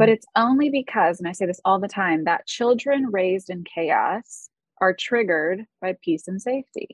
But 0.00 0.08
it's 0.08 0.26
only 0.34 0.70
because, 0.70 1.20
and 1.20 1.28
I 1.28 1.32
say 1.32 1.44
this 1.44 1.60
all 1.64 1.78
the 1.78 1.86
time, 1.86 2.24
that 2.24 2.46
children 2.46 3.06
raised 3.12 3.50
in 3.50 3.64
chaos 3.64 4.48
are 4.80 4.94
triggered 4.94 5.66
by 5.82 5.94
peace 6.02 6.26
and 6.26 6.40
safety. 6.40 6.88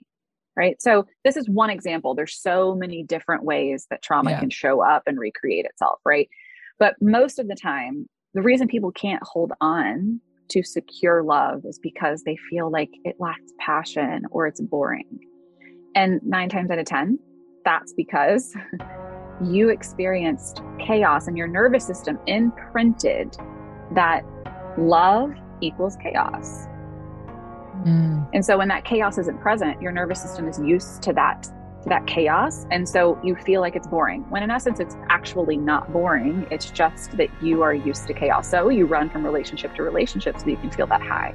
Right. 0.57 0.81
So, 0.83 1.07
this 1.23 1.37
is 1.37 1.49
one 1.49 1.71
example. 1.71 2.15
There's 2.15 2.35
so 2.35 2.75
many 2.75 3.05
different 3.05 3.45
ways 3.45 3.87
that 3.91 4.03
trauma 4.03 4.31
yeah. 4.31 4.41
can 4.41 4.51
show 4.51 4.83
up 4.83 5.05
and 5.07 5.19
recreate 5.19 5.67
itself. 5.67 6.01
Right. 6.05 6.29
But 6.79 6.97
most 7.01 7.39
of 7.39 7.47
the 7.47 7.55
time, 7.55 8.09
the 8.35 8.43
reason 8.43 8.67
people 8.67 8.91
can't 8.91 9.23
hold 9.23 9.53
on 9.61 10.21
to 10.49 10.63
secure 10.65 11.23
love 11.23 11.63
is 11.65 11.79
because 11.79 12.23
they 12.25 12.37
feel 12.51 12.71
like 12.71 12.91
it 13.05 13.17
lacks 13.21 13.53
passion 13.61 14.23
or 14.31 14.47
it's 14.47 14.61
boring. 14.61 15.21
And 15.95 16.21
nine 16.25 16.49
times 16.49 16.71
out 16.71 16.79
of 16.79 16.87
10, 16.87 17.19
that's 17.65 17.93
because 17.95 18.55
you 19.43 19.69
experienced 19.69 20.63
chaos 20.79 21.27
and 21.27 21.37
your 21.37 21.49
nervous 21.49 21.87
system 21.87 22.19
imprinted 22.27 23.37
that 23.93 24.25
love 24.79 25.35
equals 25.61 25.97
chaos. 26.03 26.67
Mm. 27.85 28.29
And 28.33 28.45
so 28.45 28.59
when 28.59 28.69
that 28.69 28.85
chaos 28.85 29.19
isn't 29.19 29.41
present, 29.41 29.81
your 29.81 29.93
nervous 29.93 30.21
system 30.21 30.49
is 30.49 30.59
used 30.59 31.03
to 31.03 31.13
that 31.15 31.49
to 31.83 31.89
that 31.91 32.07
chaos 32.07 32.67
and 32.71 32.89
so 32.89 33.19
you 33.23 33.37
feel 33.37 33.61
like 33.61 33.77
it's 33.77 33.87
boring. 33.87 34.29
When 34.31 34.43
in 34.43 34.51
essence 34.51 34.81
it's 34.81 34.97
actually 35.09 35.57
not 35.57 35.93
boring, 35.93 36.47
it's 36.51 36.71
just 36.71 37.17
that 37.17 37.29
you 37.43 37.63
are 37.63 37.75
used 37.75 38.07
to 38.09 38.15
chaos. 38.15 38.51
So 38.51 38.71
you 38.71 38.87
run 38.87 39.09
from 39.09 39.25
relationship 39.25 39.75
to 39.77 39.83
relationship 39.83 40.39
so 40.39 40.47
you 40.47 40.57
can 40.57 40.71
feel 40.71 40.87
that 40.89 41.03
high. 41.03 41.35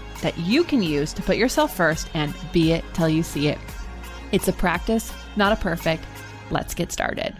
that 0.21 0.37
you 0.37 0.63
can 0.63 0.81
use 0.81 1.13
to 1.13 1.21
put 1.21 1.37
yourself 1.37 1.75
first 1.75 2.09
and 2.13 2.33
be 2.51 2.71
it 2.71 2.85
till 2.93 3.09
you 3.09 3.23
see 3.23 3.47
it. 3.47 3.59
It's 4.31 4.47
a 4.47 4.53
practice, 4.53 5.11
not 5.35 5.51
a 5.51 5.55
perfect. 5.55 6.03
Let's 6.49 6.73
get 6.73 6.91
started. 6.91 7.35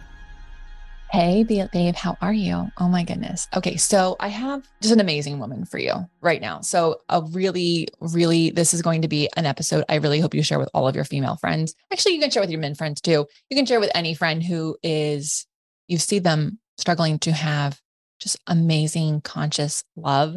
Hey, 1.12 1.44
babe, 1.44 1.96
how 1.96 2.16
are 2.22 2.32
you? 2.32 2.72
Oh 2.78 2.88
my 2.88 3.04
goodness. 3.04 3.50
Okay, 3.54 3.76
so 3.76 4.16
I 4.22 4.30
have 4.30 4.66
just 4.82 4.94
an 4.94 5.02
amazing 5.02 5.40
woman 5.40 5.66
for 5.66 5.78
you 5.78 5.94
right 6.22 6.40
now. 6.40 6.62
So, 6.62 7.02
a 7.09 7.22
really, 7.22 7.90
really, 8.00 8.50
this 8.52 8.74
is 8.74 8.82
going 8.82 9.02
to 9.02 9.09
be 9.09 9.30
an 9.36 9.46
episode 9.46 9.84
I 9.90 9.96
really 9.96 10.22
hope 10.22 10.34
you 10.34 10.42
share 10.42 10.58
with 10.58 10.70
all 10.74 10.88
of 10.88 10.96
your 10.96 11.04
female 11.04 11.36
friends. 11.36 11.76
Actually, 11.92 12.14
you 12.14 12.22
can 12.22 12.32
share 12.32 12.42
with 12.42 12.50
your 12.50 12.62
men 12.62 12.76
friends 12.76 13.02
too. 13.02 13.28
You 13.50 13.58
can 13.58 13.66
share 13.66 13.82
with 13.82 13.92
any 13.94 14.14
friend 14.14 14.42
who 14.42 14.78
is, 14.84 15.46
you 15.90 15.98
see 15.98 16.20
them 16.20 16.59
struggling 16.78 17.20
to 17.20 17.34
have 17.34 17.82
just 18.22 18.38
amazing 18.48 19.20
conscious 19.20 19.84
love 19.98 20.36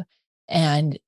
and 0.49 0.99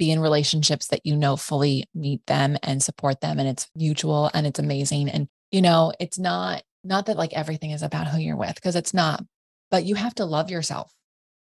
be 0.00 0.10
in 0.10 0.18
relationships 0.18 0.88
that 0.88 1.04
you 1.04 1.16
know 1.16 1.36
fully 1.36 1.84
meet 1.94 2.26
them 2.26 2.56
and 2.62 2.82
support 2.82 3.20
them 3.20 3.38
and 3.38 3.48
it's 3.48 3.68
mutual 3.76 4.30
and 4.34 4.46
it's 4.46 4.58
amazing 4.58 5.08
and 5.08 5.28
you 5.52 5.62
know 5.62 5.92
it's 6.00 6.18
not 6.18 6.62
not 6.82 7.06
that 7.06 7.16
like 7.16 7.32
everything 7.34 7.70
is 7.70 7.82
about 7.82 8.08
who 8.08 8.18
you're 8.18 8.36
with 8.36 8.54
because 8.56 8.74
it's 8.74 8.94
not 8.94 9.22
but 9.70 9.84
you 9.84 9.94
have 9.94 10.14
to 10.16 10.24
love 10.24 10.50
yourself. 10.50 10.92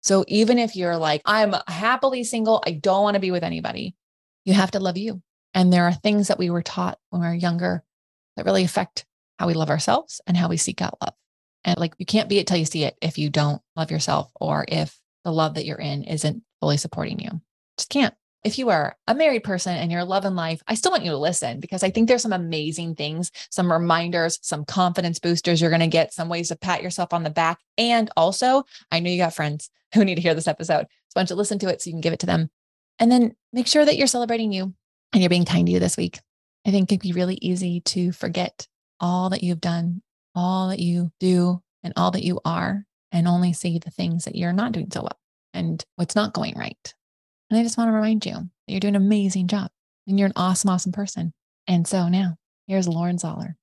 So 0.01 0.23
even 0.27 0.59
if 0.59 0.75
you're 0.75 0.97
like 0.97 1.21
i'm 1.25 1.55
happily 1.67 2.23
single 2.23 2.61
i 2.67 2.71
don't 2.71 3.03
want 3.03 3.15
to 3.15 3.19
be 3.19 3.31
with 3.31 3.43
anybody 3.43 3.95
you 4.45 4.53
have 4.53 4.71
to 4.71 4.79
love 4.79 4.97
you. 4.97 5.21
And 5.53 5.71
there 5.71 5.85
are 5.85 5.93
things 5.93 6.27
that 6.27 6.39
we 6.39 6.49
were 6.49 6.61
taught 6.61 6.97
when 7.09 7.21
we 7.21 7.27
were 7.27 7.33
younger 7.33 7.83
that 8.35 8.45
really 8.45 8.63
affect 8.63 9.05
how 9.37 9.47
we 9.47 9.53
love 9.53 9.69
ourselves 9.69 10.21
and 10.27 10.35
how 10.35 10.49
we 10.49 10.57
seek 10.57 10.81
out 10.81 10.97
love. 11.01 11.13
And 11.63 11.77
like 11.77 11.93
you 11.97 12.05
can't 12.05 12.29
be 12.29 12.39
it 12.39 12.47
till 12.47 12.57
you 12.57 12.65
see 12.65 12.83
it 12.83 12.95
if 13.01 13.17
you 13.17 13.29
don't 13.29 13.61
love 13.75 13.91
yourself 13.91 14.31
or 14.39 14.65
if 14.67 14.97
the 15.23 15.31
love 15.31 15.55
that 15.55 15.65
you're 15.65 15.77
in 15.77 16.03
isn't 16.03 16.43
fully 16.59 16.77
supporting 16.77 17.19
you. 17.19 17.41
Just 17.77 17.89
can't 17.89 18.13
if 18.43 18.57
you 18.57 18.69
are 18.69 18.95
a 19.07 19.15
married 19.15 19.43
person 19.43 19.75
and 19.75 19.91
you're 19.91 20.03
loving 20.03 20.35
life, 20.35 20.61
I 20.67 20.75
still 20.75 20.91
want 20.91 21.03
you 21.03 21.11
to 21.11 21.17
listen 21.17 21.59
because 21.59 21.83
I 21.83 21.89
think 21.89 22.07
there's 22.07 22.21
some 22.21 22.33
amazing 22.33 22.95
things, 22.95 23.31
some 23.49 23.71
reminders, 23.71 24.39
some 24.41 24.65
confidence 24.65 25.19
boosters 25.19 25.59
you're 25.59 25.69
going 25.69 25.81
to 25.81 25.87
get, 25.87 26.13
some 26.13 26.29
ways 26.29 26.47
to 26.49 26.55
pat 26.55 26.81
yourself 26.81 27.13
on 27.13 27.23
the 27.23 27.29
back. 27.29 27.59
And 27.77 28.09
also, 28.15 28.63
I 28.91 28.99
know 28.99 29.09
you 29.09 29.17
got 29.17 29.35
friends 29.35 29.69
who 29.93 30.05
need 30.05 30.15
to 30.15 30.21
hear 30.21 30.35
this 30.35 30.47
episode. 30.47 30.85
So 31.09 31.17
I 31.17 31.19
want 31.19 31.29
you 31.29 31.35
to 31.35 31.39
listen 31.39 31.59
to 31.59 31.67
it 31.67 31.81
so 31.81 31.89
you 31.89 31.93
can 31.93 32.01
give 32.01 32.13
it 32.13 32.19
to 32.19 32.25
them. 32.25 32.49
And 32.99 33.11
then 33.11 33.35
make 33.53 33.67
sure 33.67 33.85
that 33.85 33.97
you're 33.97 34.07
celebrating 34.07 34.51
you 34.51 34.73
and 35.13 35.21
you're 35.21 35.29
being 35.29 35.45
kind 35.45 35.65
to 35.65 35.71
you 35.71 35.79
this 35.79 35.97
week. 35.97 36.19
I 36.65 36.71
think 36.71 36.91
it'd 36.91 37.01
be 37.01 37.13
really 37.13 37.39
easy 37.41 37.81
to 37.81 38.11
forget 38.11 38.67
all 38.99 39.29
that 39.29 39.43
you've 39.43 39.61
done, 39.61 40.01
all 40.35 40.69
that 40.69 40.79
you 40.79 41.11
do, 41.19 41.61
and 41.83 41.93
all 41.95 42.11
that 42.11 42.23
you 42.23 42.39
are, 42.43 42.85
and 43.11 43.27
only 43.27 43.53
see 43.53 43.79
the 43.79 43.91
things 43.91 44.25
that 44.25 44.35
you're 44.35 44.53
not 44.53 44.73
doing 44.73 44.91
so 44.91 45.01
well 45.01 45.17
and 45.53 45.83
what's 45.95 46.15
not 46.15 46.33
going 46.33 46.57
right. 46.57 46.93
And 47.49 47.59
I 47.59 47.63
just 47.63 47.77
want 47.77 47.87
to 47.89 47.93
remind 47.93 48.25
you 48.25 48.33
that 48.33 48.49
you're 48.67 48.79
doing 48.79 48.95
an 48.95 49.01
amazing 49.01 49.47
job 49.47 49.71
and 50.07 50.19
you're 50.19 50.27
an 50.27 50.33
awesome, 50.35 50.69
awesome 50.69 50.91
person. 50.91 51.33
And 51.67 51.87
so 51.87 52.07
now 52.07 52.35
here's 52.67 52.87
Lauren 52.87 53.17
Zoller. 53.17 53.55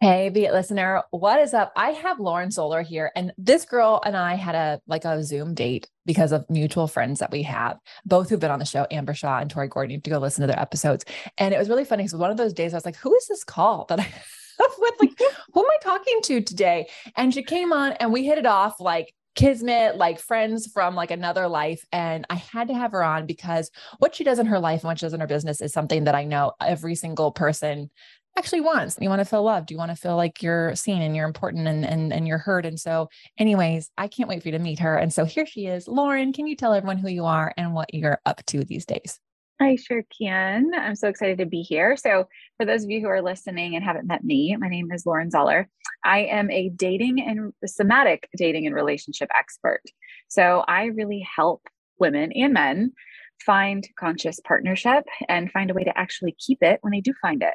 Hey, 0.00 0.28
Be 0.28 0.44
It 0.44 0.52
listener, 0.52 1.02
what 1.10 1.40
is 1.40 1.54
up? 1.54 1.72
I 1.74 1.92
have 1.92 2.20
Lauren 2.20 2.50
Zoller 2.50 2.82
here, 2.82 3.10
and 3.16 3.32
this 3.38 3.64
girl 3.64 4.02
and 4.04 4.14
I 4.14 4.34
had 4.34 4.54
a 4.54 4.78
like 4.86 5.06
a 5.06 5.24
Zoom 5.24 5.54
date 5.54 5.88
because 6.04 6.32
of 6.32 6.44
mutual 6.50 6.86
friends 6.86 7.20
that 7.20 7.30
we 7.30 7.42
have, 7.44 7.78
both 8.04 8.28
who've 8.28 8.38
been 8.38 8.50
on 8.50 8.58
the 8.58 8.66
show, 8.66 8.86
Amber 8.90 9.14
Shaw 9.14 9.38
and 9.38 9.50
Tori 9.50 9.68
Gordon. 9.68 9.92
You 9.92 9.96
have 9.96 10.02
to 10.02 10.10
go 10.10 10.18
listen 10.18 10.42
to 10.42 10.48
their 10.48 10.60
episodes. 10.60 11.06
And 11.38 11.54
it 11.54 11.58
was 11.58 11.70
really 11.70 11.86
funny 11.86 12.02
because 12.02 12.14
one 12.14 12.30
of 12.30 12.36
those 12.36 12.52
days 12.52 12.74
I 12.74 12.76
was 12.76 12.84
like, 12.84 12.96
who 12.96 13.14
is 13.16 13.26
this 13.26 13.42
call 13.42 13.86
that 13.88 13.98
I 13.98 14.02
have 14.02 14.74
with? 14.78 14.94
Like, 15.00 15.18
who 15.54 15.60
am 15.60 15.70
I 15.70 15.78
talking 15.82 16.20
to 16.24 16.42
today? 16.42 16.88
And 17.16 17.32
she 17.32 17.42
came 17.42 17.72
on 17.72 17.92
and 17.92 18.12
we 18.12 18.26
hit 18.26 18.36
it 18.36 18.46
off 18.46 18.78
like 18.78 19.14
kismet, 19.36 19.96
like 19.96 20.18
friends 20.18 20.66
from 20.66 20.94
like 20.94 21.10
another 21.10 21.46
life. 21.46 21.84
And 21.92 22.26
I 22.28 22.36
had 22.36 22.68
to 22.68 22.74
have 22.74 22.92
her 22.92 23.04
on 23.04 23.26
because 23.26 23.70
what 23.98 24.14
she 24.14 24.24
does 24.24 24.38
in 24.38 24.46
her 24.46 24.58
life 24.58 24.80
and 24.80 24.88
what 24.88 24.98
she 24.98 25.06
does 25.06 25.14
in 25.14 25.20
her 25.20 25.26
business 25.26 25.60
is 25.60 25.72
something 25.72 26.04
that 26.04 26.14
I 26.14 26.24
know 26.24 26.52
every 26.60 26.96
single 26.96 27.30
person 27.30 27.90
actually 28.38 28.60
wants. 28.60 28.98
You 29.00 29.08
want 29.08 29.20
to 29.20 29.24
feel 29.24 29.42
loved. 29.42 29.70
You 29.70 29.78
want 29.78 29.90
to 29.90 29.96
feel 29.96 30.16
like 30.16 30.42
you're 30.42 30.74
seen 30.74 31.02
and 31.02 31.14
you're 31.14 31.26
important 31.26 31.68
and, 31.68 31.84
and, 31.84 32.12
and 32.12 32.26
you're 32.26 32.38
heard. 32.38 32.66
And 32.66 32.78
so, 32.78 33.08
anyways, 33.38 33.90
I 33.96 34.08
can't 34.08 34.28
wait 34.28 34.42
for 34.42 34.48
you 34.48 34.52
to 34.52 34.58
meet 34.58 34.78
her. 34.80 34.96
And 34.96 35.12
so 35.12 35.24
here 35.24 35.46
she 35.46 35.66
is. 35.66 35.88
Lauren, 35.88 36.32
can 36.32 36.46
you 36.46 36.56
tell 36.56 36.74
everyone 36.74 36.98
who 36.98 37.08
you 37.08 37.24
are 37.24 37.52
and 37.56 37.74
what 37.74 37.94
you're 37.94 38.20
up 38.26 38.44
to 38.46 38.64
these 38.64 38.84
days? 38.84 39.20
I 39.58 39.76
sure 39.76 40.04
can. 40.20 40.72
I'm 40.74 40.94
so 40.96 41.08
excited 41.08 41.38
to 41.38 41.46
be 41.46 41.62
here. 41.62 41.96
So, 41.96 42.28
for 42.58 42.66
those 42.66 42.84
of 42.84 42.90
you 42.90 43.00
who 43.00 43.08
are 43.08 43.22
listening 43.22 43.74
and 43.74 43.82
haven't 43.82 44.06
met 44.06 44.22
me, 44.22 44.54
my 44.58 44.68
name 44.68 44.92
is 44.92 45.06
Lauren 45.06 45.30
Zoller. 45.30 45.68
I 46.04 46.20
am 46.24 46.50
a 46.50 46.68
dating 46.68 47.22
and 47.22 47.52
somatic 47.64 48.28
dating 48.36 48.66
and 48.66 48.74
relationship 48.74 49.30
expert. 49.34 49.80
So, 50.28 50.62
I 50.68 50.86
really 50.86 51.26
help 51.34 51.62
women 51.98 52.32
and 52.32 52.52
men 52.52 52.92
find 53.44 53.86
conscious 53.98 54.40
partnership 54.46 55.04
and 55.28 55.50
find 55.50 55.70
a 55.70 55.74
way 55.74 55.84
to 55.84 55.98
actually 55.98 56.36
keep 56.38 56.62
it 56.62 56.78
when 56.82 56.90
they 56.90 57.00
do 57.00 57.14
find 57.22 57.42
it. 57.42 57.54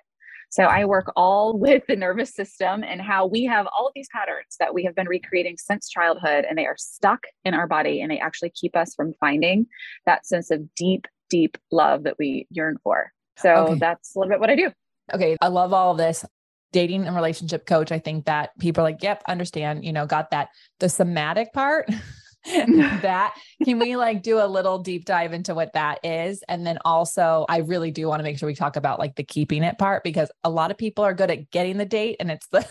So, 0.50 0.64
I 0.64 0.86
work 0.86 1.14
all 1.16 1.56
with 1.60 1.84
the 1.88 1.96
nervous 1.96 2.34
system 2.34 2.84
and 2.84 3.00
how 3.00 3.28
we 3.28 3.44
have 3.44 3.68
all 3.68 3.92
these 3.94 4.10
patterns 4.12 4.56
that 4.60 4.74
we 4.74 4.84
have 4.86 4.96
been 4.96 5.08
recreating 5.08 5.58
since 5.60 5.88
childhood, 5.88 6.46
and 6.50 6.58
they 6.58 6.66
are 6.66 6.78
stuck 6.78 7.26
in 7.46 7.54
our 7.54 7.68
body 7.68 8.02
and 8.02 8.10
they 8.10 8.20
actually 8.20 8.54
keep 8.56 8.76
us 8.76 8.96
from 8.96 9.14
finding 9.20 9.68
that 10.08 10.26
sense 10.26 10.50
of 10.50 10.74
deep 10.74 11.06
deep 11.32 11.58
love 11.72 12.04
that 12.04 12.18
we 12.20 12.46
yearn 12.52 12.78
for. 12.84 13.12
So 13.38 13.50
okay. 13.50 13.80
that's 13.80 14.16
a 14.16 14.20
little 14.20 14.30
bit 14.30 14.40
what 14.40 14.52
I 14.52 14.56
do. 14.56 14.72
Okay. 15.12 15.36
I 15.42 15.48
love 15.48 15.74
all 15.74 15.94
of 15.94 15.98
this. 15.98 16.24
Dating 16.72 17.06
and 17.06 17.16
relationship 17.16 17.66
coach. 17.66 17.92
I 17.92 18.00
think 18.00 18.26
that 18.26 18.52
people 18.60 18.82
are 18.82 18.90
like, 18.92 19.02
yep, 19.02 19.24
understand, 19.28 19.84
you 19.84 19.92
know, 19.92 20.06
got 20.06 20.32
that. 20.32 20.50
The 20.80 20.88
somatic 20.88 21.52
part. 21.54 21.90
that 23.04 23.36
can 23.64 23.78
we 23.78 23.96
like 23.96 24.24
do 24.24 24.40
a 24.40 24.48
little 24.48 24.80
deep 24.80 25.06
dive 25.06 25.32
into 25.32 25.54
what 25.54 25.74
that 25.74 26.04
is 26.04 26.44
and 26.50 26.66
then 26.66 26.80
also 26.84 27.46
i 27.50 27.58
really 27.58 27.92
do 27.92 28.08
want 28.08 28.20
to 28.20 28.24
make 28.24 28.36
sure 28.40 28.48
we 28.48 28.56
talk 28.56 28.76
about 28.76 28.98
like 28.98 29.16
the 29.16 29.24
keeping 29.24 29.62
it 29.62 29.78
part 29.78 30.04
because 30.04 30.32
a 30.44 30.50
lot 30.50 30.72
of 30.72 30.78
people 30.78 31.04
are 31.04 31.14
good 31.14 31.30
at 31.30 31.52
getting 31.52 31.78
the 31.78 31.86
date 31.86 32.16
and 32.20 32.32
it's 32.32 32.48
the 32.48 32.68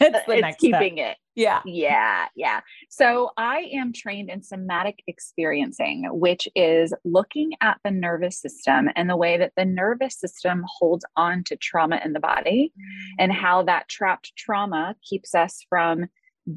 it's 0.00 0.26
the 0.26 0.32
it's 0.32 0.42
next 0.42 0.58
keeping 0.58 0.94
step. 0.94 1.12
it. 1.12 1.16
Yeah. 1.34 1.60
Yeah. 1.64 2.26
Yeah. 2.34 2.60
So 2.88 3.30
I 3.36 3.70
am 3.72 3.92
trained 3.92 4.28
in 4.28 4.42
somatic 4.42 5.02
experiencing, 5.06 6.08
which 6.10 6.48
is 6.56 6.92
looking 7.04 7.52
at 7.60 7.78
the 7.84 7.92
nervous 7.92 8.40
system 8.40 8.88
and 8.96 9.08
the 9.08 9.16
way 9.16 9.38
that 9.38 9.52
the 9.56 9.64
nervous 9.64 10.18
system 10.18 10.64
holds 10.66 11.04
on 11.16 11.44
to 11.44 11.56
trauma 11.56 12.00
in 12.04 12.12
the 12.12 12.20
body 12.20 12.72
mm-hmm. 12.76 13.14
and 13.20 13.32
how 13.32 13.62
that 13.64 13.88
trapped 13.88 14.32
trauma 14.36 14.96
keeps 15.08 15.34
us 15.34 15.64
from 15.68 16.06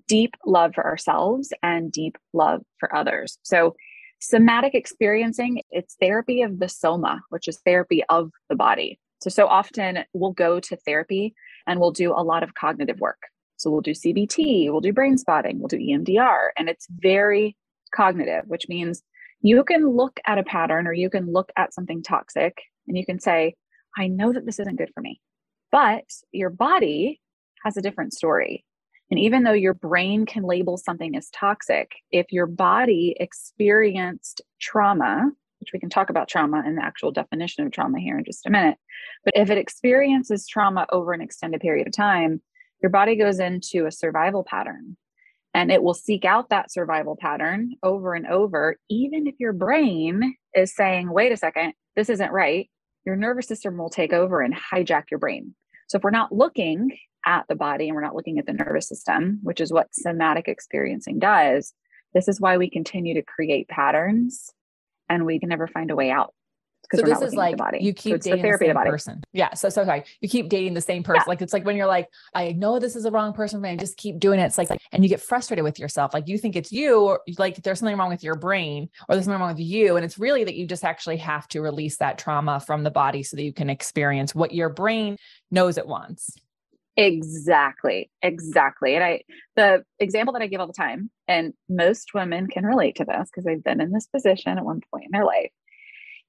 deep 0.08 0.36
love 0.46 0.74
for 0.74 0.86
ourselves 0.86 1.54
and 1.62 1.92
deep 1.92 2.18
love 2.34 2.62
for 2.80 2.96
others. 2.96 3.38
So 3.44 3.76
somatic 4.20 4.74
experiencing, 4.74 5.62
it's 5.70 5.96
therapy 6.00 6.42
of 6.42 6.60
the 6.60 6.70
soma, 6.70 7.22
which 7.30 7.48
is 7.48 7.60
therapy 7.66 8.04
of 8.10 8.32
the 8.50 8.56
body. 8.56 9.00
So, 9.22 9.30
so 9.30 9.48
often 9.48 10.00
we'll 10.14 10.32
go 10.32 10.60
to 10.60 10.76
therapy 10.78 11.34
and 11.68 11.80
we'll 11.80 11.92
do 11.92 12.12
a 12.12 12.24
lot 12.24 12.44
of 12.44 12.54
cognitive 12.56 13.00
work. 13.00 13.22
So, 13.58 13.70
we'll 13.70 13.82
do 13.82 13.92
CBT, 13.92 14.72
we'll 14.72 14.82
do 14.82 14.94
brain 14.94 15.18
spotting, 15.18 15.60
we'll 15.60 15.68
do 15.68 15.78
EMDR, 15.78 16.50
and 16.58 16.68
it's 16.70 16.88
very 16.90 17.56
cognitive, 17.94 18.44
which 18.48 18.68
means 18.68 19.04
you 19.42 19.64
can 19.64 19.88
look 19.90 20.20
at 20.26 20.38
a 20.38 20.44
pattern 20.44 20.88
or 20.88 20.94
you 20.94 21.10
can 21.10 21.32
look 21.32 21.52
at 21.56 21.74
something 21.74 22.04
toxic 22.04 22.58
and 22.88 22.98
you 22.98 23.06
can 23.06 23.20
say, 23.20 23.56
I 23.98 24.08
know 24.08 24.32
that 24.34 24.46
this 24.46 24.60
isn't 24.60 24.78
good 24.78 24.92
for 24.94 25.02
me. 25.02 25.20
But 25.72 26.06
your 26.32 26.50
body 26.50 27.20
has 27.64 27.78
a 27.78 27.82
different 27.82 28.14
story. 28.14 28.66
And 29.10 29.20
even 29.20 29.44
though 29.44 29.52
your 29.52 29.74
brain 29.74 30.26
can 30.26 30.44
label 30.44 30.78
something 30.78 31.16
as 31.16 31.30
toxic, 31.32 31.92
if 32.12 32.32
your 32.32 32.46
body 32.46 33.16
experienced 33.20 34.42
trauma, 34.60 35.32
which 35.62 35.70
we 35.74 35.80
can 35.80 35.90
talk 35.90 36.10
about 36.10 36.28
trauma 36.28 36.62
and 36.66 36.78
the 36.78 36.84
actual 36.84 37.12
definition 37.12 37.66
of 37.66 37.72
trauma 37.72 38.00
here 38.00 38.18
in 38.18 38.26
just 38.26 38.46
a 38.46 38.50
minute, 38.50 38.78
but 39.24 39.34
if 39.38 39.50
it 39.50 39.58
experiences 39.58 40.48
trauma 40.48 40.86
over 40.92 41.14
an 41.14 41.22
extended 41.22 41.62
period 41.62 41.88
of 41.88 41.94
time, 41.94 42.42
your 42.82 42.90
body 42.90 43.16
goes 43.16 43.40
into 43.40 43.86
a 43.86 43.92
survival 43.92 44.44
pattern 44.44 44.98
and 45.54 45.72
it 45.72 45.84
will 45.84 45.94
seek 45.94 46.26
out 46.26 46.50
that 46.50 46.72
survival 46.72 47.16
pattern 47.20 47.76
over 47.84 48.14
and 48.14 48.26
over, 48.28 48.78
even 48.90 49.28
if 49.28 49.36
your 49.40 49.54
brain 49.54 50.36
is 50.56 50.76
saying, 50.76 51.12
wait 51.12 51.32
a 51.32 51.38
second, 51.38 51.74
this 51.96 52.10
isn't 52.10 52.32
right. 52.32 52.70
Your 53.06 53.16
nervous 53.16 53.48
system 53.48 53.78
will 53.78 53.90
take 53.90 54.14
over 54.14 54.42
and 54.42 54.56
hijack 54.56 55.06
your 55.12 55.20
brain. 55.20 55.54
So 55.88 55.98
if 55.98 56.04
we're 56.04 56.12
not 56.12 56.32
looking 56.32 56.98
at 57.26 57.46
the 57.50 57.56
body 57.56 57.88
and 57.88 57.96
we're 57.96 58.04
not 58.04 58.16
looking 58.16 58.40
at 58.40 58.46
the 58.46 58.54
nervous 58.54 58.88
system, 58.88 59.40
which 59.44 59.62
is 59.62 59.72
what 59.72 59.94
somatic 59.94 60.48
experiencing 60.48 61.20
does, 61.20 61.74
this 62.14 62.28
is 62.28 62.42
why 62.42 62.58
we 62.58 62.70
continue 62.70 63.14
to 63.14 63.22
create 63.22 63.68
patterns 63.68 64.52
and 65.12 65.26
we 65.26 65.40
can 65.40 65.50
never 65.50 65.68
find 65.68 65.92
a 65.92 65.96
way 65.96 66.10
out 66.10 66.34
so 66.94 67.04
this 67.04 67.22
is 67.22 67.36
like 67.36 67.58
you 67.80 67.94
keep 67.94 68.22
so 68.24 68.32
dating 68.32 68.44
the, 68.44 68.52
the 68.52 68.58
same 68.58 68.76
person. 68.76 69.24
Yeah. 69.32 69.54
So, 69.54 69.70
so 69.70 69.86
sorry. 69.86 70.04
You 70.20 70.28
keep 70.28 70.50
dating 70.50 70.74
the 70.74 70.82
same 70.82 71.04
person. 71.04 71.24
Yeah. 71.26 71.30
Like 71.30 71.42
it's 71.42 71.54
like 71.54 71.66
when 71.66 71.76
you're 71.76 71.88
like, 71.88 72.10
I 72.34 72.52
know 72.52 72.80
this 72.80 72.96
is 72.96 73.04
the 73.04 73.12
wrong 73.12 73.34
person 73.34 73.62
me. 73.62 73.70
I 73.70 73.76
just 73.78 73.98
keep 73.98 74.20
doing 74.20 74.40
it. 74.40 74.44
It's 74.44 74.58
like, 74.58 74.70
and 74.92 75.04
you 75.04 75.10
get 75.10 75.22
frustrated 75.22 75.64
with 75.64 75.80
yourself. 75.80 76.14
Like 76.14 76.28
you 76.28 76.38
think 76.38 76.56
it's 76.56 76.72
you, 76.72 77.00
or 77.00 77.22
like 77.38 77.62
there's 77.64 77.80
something 77.80 77.98
wrong 77.98 78.10
with 78.10 78.24
your 78.24 78.36
brain, 78.36 78.90
or 79.08 79.16
there's 79.16 79.26
something 79.26 79.40
wrong 79.40 79.52
with 79.52 79.60
you. 79.60 79.96
And 79.96 80.04
it's 80.04 80.20
really 80.20 80.44
that 80.44 80.56
you 80.56 80.68
just 80.68 80.84
actually 80.84 81.18
have 81.18 81.48
to 81.50 81.62
release 81.62 81.98
that 81.98 82.18
trauma 82.18 82.60
from 82.60 82.84
the 82.84 82.92
body 82.92 83.24
so 83.24 83.38
that 83.38 83.44
you 83.44 83.54
can 83.54 83.70
experience 83.70 84.36
what 84.36 84.54
your 84.54 84.70
brain 84.70 85.18
knows 85.50 85.78
it 85.78 85.88
wants. 85.88 86.36
Exactly. 86.98 88.12
Exactly. 88.22 88.96
And 88.96 89.04
I, 89.04 89.22
the 89.56 89.84
example 90.00 90.34
that 90.34 90.42
I 90.42 90.48
give 90.48 90.60
all 90.60 90.68
the 90.68 90.74
time, 90.74 91.10
and 91.28 91.54
most 91.70 92.14
women 92.14 92.48
can 92.48 92.66
relate 92.66 92.96
to 92.98 93.06
this 93.06 93.30
because 93.30 93.46
they've 93.46 93.64
been 93.64 93.82
in 93.82 93.92
this 93.92 94.08
position 94.08 94.58
at 94.58 94.66
one 94.66 94.82
point 94.92 95.06
in 95.06 95.12
their 95.12 95.26
life 95.26 95.52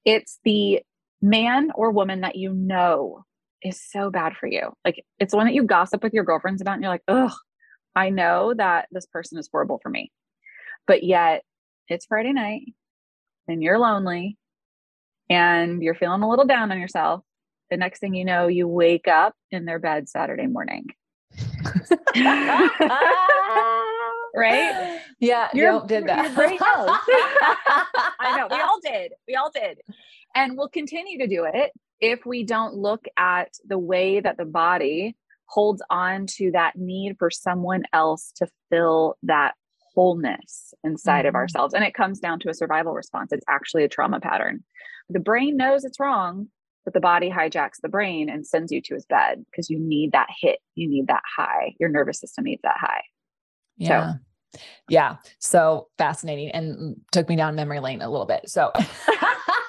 it's 0.05 0.39
the 0.43 0.81
man 1.21 1.71
or 1.75 1.91
woman 1.91 2.21
that 2.21 2.35
you 2.35 2.53
know 2.53 3.23
is 3.63 3.81
so 3.81 4.09
bad 4.11 4.33
for 4.35 4.47
you. 4.47 4.71
Like 4.85 5.03
it's 5.19 5.33
one 5.33 5.45
that 5.47 5.53
you 5.53 5.63
gossip 5.63 6.03
with 6.03 6.13
your 6.13 6.23
girlfriends 6.25 6.61
about, 6.61 6.73
and 6.75 6.83
you're 6.83 6.91
like, 6.91 7.03
ugh, 7.07 7.31
I 7.95 8.09
know 8.09 8.53
that 8.57 8.87
this 8.91 9.05
person 9.05 9.37
is 9.39 9.49
horrible 9.51 9.79
for 9.81 9.89
me. 9.89 10.11
But 10.87 11.03
yet 11.03 11.43
it's 11.89 12.05
Friday 12.05 12.33
night 12.33 12.63
and 13.47 13.63
you're 13.63 13.79
lonely 13.79 14.37
and 15.29 15.81
you're 15.83 15.95
feeling 15.95 16.21
a 16.23 16.29
little 16.29 16.45
down 16.45 16.71
on 16.71 16.79
yourself. 16.79 17.23
The 17.69 17.77
next 17.77 17.99
thing 17.99 18.13
you 18.13 18.25
know, 18.25 18.47
you 18.47 18.67
wake 18.67 19.07
up 19.07 19.35
in 19.51 19.65
their 19.65 19.79
bed 19.79 20.09
Saturday 20.09 20.47
morning. 20.47 20.87
right? 24.35 24.99
Yeah, 25.19 25.49
you 25.53 25.81
did 25.87 26.07
that. 26.07 26.33
I 28.19 28.37
know. 28.37 28.47
We 28.49 28.61
all 28.61 28.79
did. 28.83 29.13
We 29.27 29.35
all 29.35 29.51
did. 29.53 29.79
And 30.35 30.57
we'll 30.57 30.69
continue 30.69 31.19
to 31.19 31.27
do 31.27 31.45
it 31.51 31.71
if 31.99 32.25
we 32.25 32.43
don't 32.43 32.75
look 32.75 33.05
at 33.17 33.53
the 33.65 33.77
way 33.77 34.19
that 34.19 34.37
the 34.37 34.45
body 34.45 35.15
holds 35.45 35.81
on 35.89 36.25
to 36.25 36.51
that 36.51 36.75
need 36.75 37.15
for 37.19 37.29
someone 37.29 37.83
else 37.93 38.31
to 38.35 38.47
fill 38.69 39.15
that 39.23 39.53
wholeness 39.93 40.73
inside 40.83 41.19
mm-hmm. 41.19 41.27
of 41.29 41.35
ourselves. 41.35 41.73
And 41.73 41.83
it 41.83 41.93
comes 41.93 42.19
down 42.19 42.39
to 42.39 42.49
a 42.49 42.53
survival 42.53 42.93
response. 42.93 43.31
It's 43.31 43.45
actually 43.47 43.83
a 43.83 43.89
trauma 43.89 44.19
pattern. 44.19 44.63
The 45.09 45.19
brain 45.19 45.57
knows 45.57 45.85
it's 45.85 45.99
wrong, 45.99 46.47
but 46.83 46.93
the 46.93 46.99
body 46.99 47.29
hijacks 47.29 47.81
the 47.81 47.89
brain 47.89 48.29
and 48.29 48.45
sends 48.45 48.71
you 48.71 48.81
to 48.81 48.93
his 48.93 49.05
bed 49.05 49.45
because 49.51 49.69
you 49.69 49.79
need 49.79 50.11
that 50.11 50.27
hit. 50.41 50.59
You 50.75 50.89
need 50.89 51.07
that 51.07 51.23
high. 51.37 51.75
Your 51.79 51.89
nervous 51.89 52.19
system 52.19 52.45
needs 52.45 52.61
that 52.63 52.77
high. 52.77 53.01
Yeah. 53.77 54.13
So, 54.13 54.59
yeah. 54.89 55.15
So 55.39 55.87
fascinating 55.97 56.51
and 56.51 56.97
took 57.11 57.29
me 57.29 57.35
down 57.35 57.55
memory 57.55 57.79
lane 57.79 58.01
a 58.01 58.09
little 58.09 58.27
bit. 58.27 58.49
So 58.49 58.71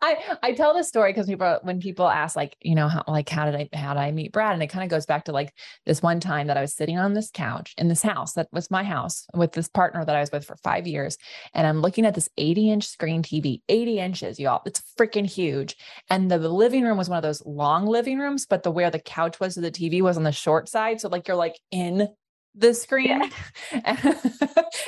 I 0.02 0.36
I 0.42 0.52
tell 0.52 0.74
this 0.74 0.88
story 0.88 1.12
because 1.12 1.26
people 1.26 1.58
when 1.62 1.80
people 1.80 2.08
ask 2.08 2.34
like 2.36 2.56
you 2.60 2.74
know 2.74 2.88
how 2.88 3.04
like 3.06 3.28
how 3.28 3.44
did 3.44 3.54
I 3.54 3.76
how 3.76 3.94
did 3.94 4.00
I 4.00 4.10
meet 4.10 4.32
Brad? 4.32 4.54
And 4.54 4.62
it 4.62 4.68
kind 4.68 4.84
of 4.84 4.90
goes 4.90 5.06
back 5.06 5.24
to 5.24 5.32
like 5.32 5.52
this 5.86 6.02
one 6.02 6.20
time 6.20 6.48
that 6.48 6.56
I 6.56 6.62
was 6.62 6.74
sitting 6.74 6.98
on 6.98 7.12
this 7.12 7.30
couch 7.32 7.74
in 7.78 7.88
this 7.88 8.02
house 8.02 8.32
that 8.34 8.48
was 8.52 8.70
my 8.70 8.82
house 8.82 9.26
with 9.34 9.52
this 9.52 9.68
partner 9.68 10.04
that 10.04 10.16
I 10.16 10.20
was 10.20 10.32
with 10.32 10.44
for 10.44 10.56
five 10.56 10.86
years 10.86 11.16
and 11.54 11.66
I'm 11.66 11.80
looking 11.80 12.06
at 12.06 12.14
this 12.14 12.28
80 12.36 12.70
inch 12.70 12.86
screen 12.86 13.22
TV 13.22 13.62
80 13.68 13.98
inches 13.98 14.40
y'all 14.40 14.62
it's 14.66 14.82
freaking 14.98 15.26
huge 15.26 15.76
and 16.08 16.30
the, 16.30 16.40
living 16.50 16.82
room 16.82 16.98
was 16.98 17.08
one 17.08 17.16
of 17.16 17.22
those 17.22 17.44
long 17.46 17.86
living 17.86 18.18
rooms 18.18 18.46
but 18.46 18.62
the 18.62 18.70
where 18.70 18.90
the 18.90 18.98
couch 18.98 19.38
was 19.38 19.54
to 19.54 19.60
the 19.60 19.70
TV 19.70 20.02
was 20.02 20.16
on 20.16 20.24
the 20.24 20.32
short 20.32 20.68
side 20.68 21.00
so 21.00 21.08
like 21.08 21.28
you're 21.28 21.36
like 21.36 21.58
in 21.70 22.08
the 22.54 22.74
screen. 22.74 23.08
Yeah. 23.08 23.30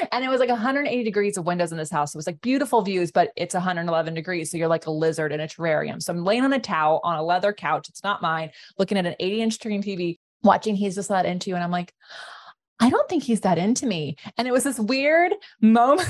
and 0.12 0.25
it 0.25 0.29
was 0.29 0.41
like 0.41 0.49
180 0.49 1.05
degrees 1.05 1.37
of 1.37 1.47
windows 1.47 1.73
in 1.73 1.79
this 1.79 1.91
house. 1.91 2.14
It 2.14 2.19
was 2.19 2.26
like 2.26 2.41
beautiful 2.41 2.82
views, 2.82 3.11
but 3.11 3.31
it's 3.37 3.55
111 3.55 4.14
degrees. 4.14 4.50
So 4.50 4.56
you're 4.56 4.69
like 4.69 4.87
a 4.87 4.91
lizard 4.91 5.32
in 5.32 5.41
a 5.41 5.47
terrarium. 5.47 6.03
So 6.03 6.12
I'm 6.12 6.25
laying 6.25 6.44
on 6.44 6.53
a 6.53 6.59
towel 6.59 7.00
on 7.05 7.17
a 7.17 7.23
leather 7.23 7.53
couch. 7.53 7.88
It's 7.88 8.03
not 8.03 8.23
mine, 8.23 8.50
looking 8.79 8.99
at 8.99 9.06
an 9.06 9.14
80 9.20 9.43
inch 9.43 9.55
screen 9.55 9.82
TV, 9.82 10.19
watching 10.43 10.76
He's 10.76 10.94
Just 10.94 11.09
That 11.09 11.26
Into 11.26 11.50
You. 11.50 11.56
And 11.56 11.64
I'm 11.64 11.70
like, 11.70 11.94
I 12.81 12.91
don't 12.91 13.09
think 13.09 13.23
he's 13.23 13.43
that 13.43 13.59
into 13.59 13.87
me. 13.87 14.17
And 14.37 14.49
it 14.49 14.53
was 14.53 14.64
this 14.64 14.81
weird 14.81 15.32
moment. 15.61 16.09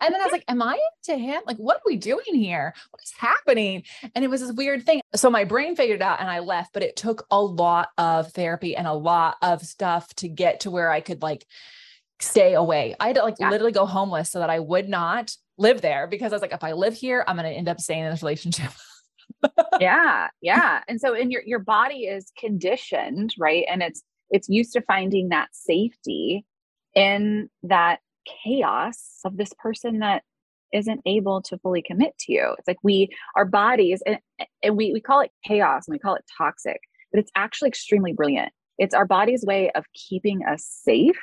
And 0.00 0.14
then 0.14 0.20
I 0.20 0.24
was 0.24 0.32
like, 0.32 0.44
Am 0.48 0.62
I 0.62 0.78
into 1.06 1.20
him? 1.20 1.42
Like, 1.46 1.56
what 1.56 1.76
are 1.76 1.82
we 1.86 1.96
doing 1.96 2.34
here? 2.34 2.74
What 2.90 3.02
is 3.02 3.12
happening? 3.16 3.84
And 4.14 4.24
it 4.24 4.28
was 4.28 4.40
this 4.40 4.52
weird 4.52 4.84
thing. 4.84 5.00
So 5.14 5.30
my 5.30 5.44
brain 5.44 5.76
figured 5.76 6.00
it 6.00 6.02
out 6.02 6.20
and 6.20 6.30
I 6.30 6.40
left, 6.40 6.72
but 6.72 6.82
it 6.82 6.96
took 6.96 7.26
a 7.30 7.40
lot 7.40 7.88
of 7.98 8.32
therapy 8.32 8.76
and 8.76 8.86
a 8.86 8.92
lot 8.92 9.36
of 9.42 9.62
stuff 9.62 10.12
to 10.16 10.28
get 10.28 10.60
to 10.60 10.70
where 10.70 10.90
I 10.90 11.00
could 11.00 11.22
like 11.22 11.46
stay 12.20 12.54
away. 12.54 12.94
I 13.00 13.08
had 13.08 13.16
to 13.16 13.22
like 13.22 13.36
yeah. 13.38 13.50
literally 13.50 13.72
go 13.72 13.86
homeless 13.86 14.30
so 14.30 14.38
that 14.40 14.50
I 14.50 14.58
would 14.58 14.88
not 14.88 15.34
live 15.58 15.80
there 15.80 16.06
because 16.06 16.32
I 16.32 16.36
was 16.36 16.42
like, 16.42 16.52
if 16.52 16.64
I 16.64 16.72
live 16.72 16.94
here, 16.94 17.24
I'm 17.26 17.36
going 17.36 17.50
to 17.50 17.56
end 17.56 17.68
up 17.68 17.80
staying 17.80 18.04
in 18.04 18.10
this 18.10 18.22
relationship. 18.22 18.70
yeah. 19.80 20.28
Yeah. 20.40 20.82
And 20.88 21.00
so 21.00 21.14
in 21.14 21.30
your 21.30 21.42
your 21.44 21.58
body 21.58 22.04
is 22.04 22.32
conditioned, 22.38 23.34
right? 23.38 23.64
And 23.70 23.82
it's 23.82 24.02
it's 24.30 24.48
used 24.48 24.72
to 24.72 24.82
finding 24.82 25.30
that 25.30 25.48
safety 25.52 26.44
in 26.94 27.48
that 27.64 28.00
chaos 28.44 29.20
of 29.24 29.36
this 29.36 29.52
person 29.58 29.98
that 30.00 30.22
isn't 30.72 31.00
able 31.04 31.42
to 31.42 31.58
fully 31.58 31.82
commit 31.82 32.16
to 32.18 32.32
you. 32.32 32.54
It's 32.58 32.68
like 32.68 32.78
we, 32.82 33.08
our 33.36 33.44
bodies, 33.44 34.02
and, 34.06 34.18
and 34.62 34.76
we, 34.76 34.92
we 34.92 35.00
call 35.00 35.20
it 35.20 35.30
chaos 35.44 35.86
and 35.86 35.94
we 35.94 35.98
call 35.98 36.14
it 36.14 36.24
toxic, 36.38 36.80
but 37.12 37.20
it's 37.20 37.30
actually 37.34 37.68
extremely 37.68 38.12
brilliant. 38.12 38.52
It's 38.78 38.94
our 38.94 39.04
body's 39.04 39.44
way 39.44 39.70
of 39.72 39.84
keeping 39.94 40.40
us 40.48 40.64
safe, 40.64 41.20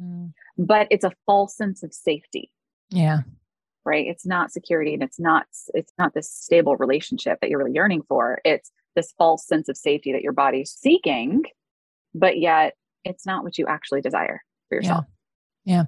mm-hmm. 0.00 0.26
but 0.56 0.86
it's 0.90 1.04
a 1.04 1.12
false 1.26 1.56
sense 1.56 1.82
of 1.82 1.92
safety. 1.92 2.50
Yeah. 2.90 3.20
Right. 3.84 4.06
It's 4.06 4.24
not 4.24 4.52
security 4.52 4.94
and 4.94 5.02
it's 5.02 5.20
not, 5.20 5.46
it's 5.74 5.92
not 5.98 6.14
this 6.14 6.30
stable 6.30 6.76
relationship 6.76 7.38
that 7.40 7.50
you're 7.50 7.58
really 7.58 7.74
yearning 7.74 8.02
for. 8.08 8.38
It's 8.44 8.70
this 8.96 9.12
false 9.18 9.46
sense 9.46 9.68
of 9.68 9.76
safety 9.76 10.12
that 10.12 10.22
your 10.22 10.32
body's 10.32 10.70
seeking, 10.70 11.42
but 12.14 12.38
yet 12.38 12.74
it's 13.04 13.26
not 13.26 13.44
what 13.44 13.58
you 13.58 13.66
actually 13.66 14.00
desire 14.00 14.40
for 14.68 14.76
yourself. 14.76 15.04
Yeah. 15.06 15.13
Yeah. 15.64 15.84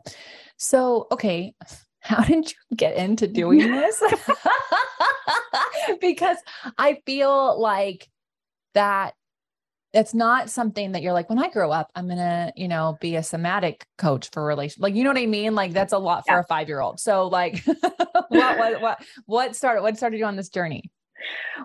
So, 0.57 1.07
okay, 1.13 1.55
how 2.01 2.23
did 2.23 2.51
you 2.51 2.77
get 2.77 2.97
into 2.97 3.27
doing 3.27 3.59
this? 3.59 4.03
because 6.01 6.39
I 6.79 7.01
feel 7.07 7.61
like 7.61 8.09
that 8.75 9.15
it's 9.93 10.13
not 10.13 10.51
something 10.51 10.93
that 10.93 11.01
you're 11.01 11.15
like 11.15 11.31
when 11.31 11.39
i 11.39 11.49
grow 11.49 11.71
up 11.71 11.91
i'm 11.95 12.07
gonna 12.07 12.53
you 12.55 12.69
know 12.69 12.99
be 13.01 13.17
a 13.17 13.23
somatic 13.23 13.87
coach 13.97 14.29
for 14.31 14.45
relation 14.45 14.83
like 14.83 14.95
you 14.95 15.03
know 15.03 15.11
what 15.11 15.19
i 15.19 15.25
mean 15.25 15.55
like 15.55 15.73
that's 15.73 15.95
a 15.95 15.99
lot 15.99 16.23
for 16.27 16.35
yeah. 16.35 16.41
a 16.41 16.45
five 16.45 16.69
year 16.69 16.81
old 16.81 17.01
so 17.01 17.27
like 17.29 17.65
what, 18.29 18.59
what 18.59 18.83
what 18.83 18.99
what 19.25 19.57
started 19.57 19.81
what 19.81 19.97
started 19.97 20.19
you 20.19 20.27
on 20.27 20.37
this 20.37 20.51
journey 20.51 20.91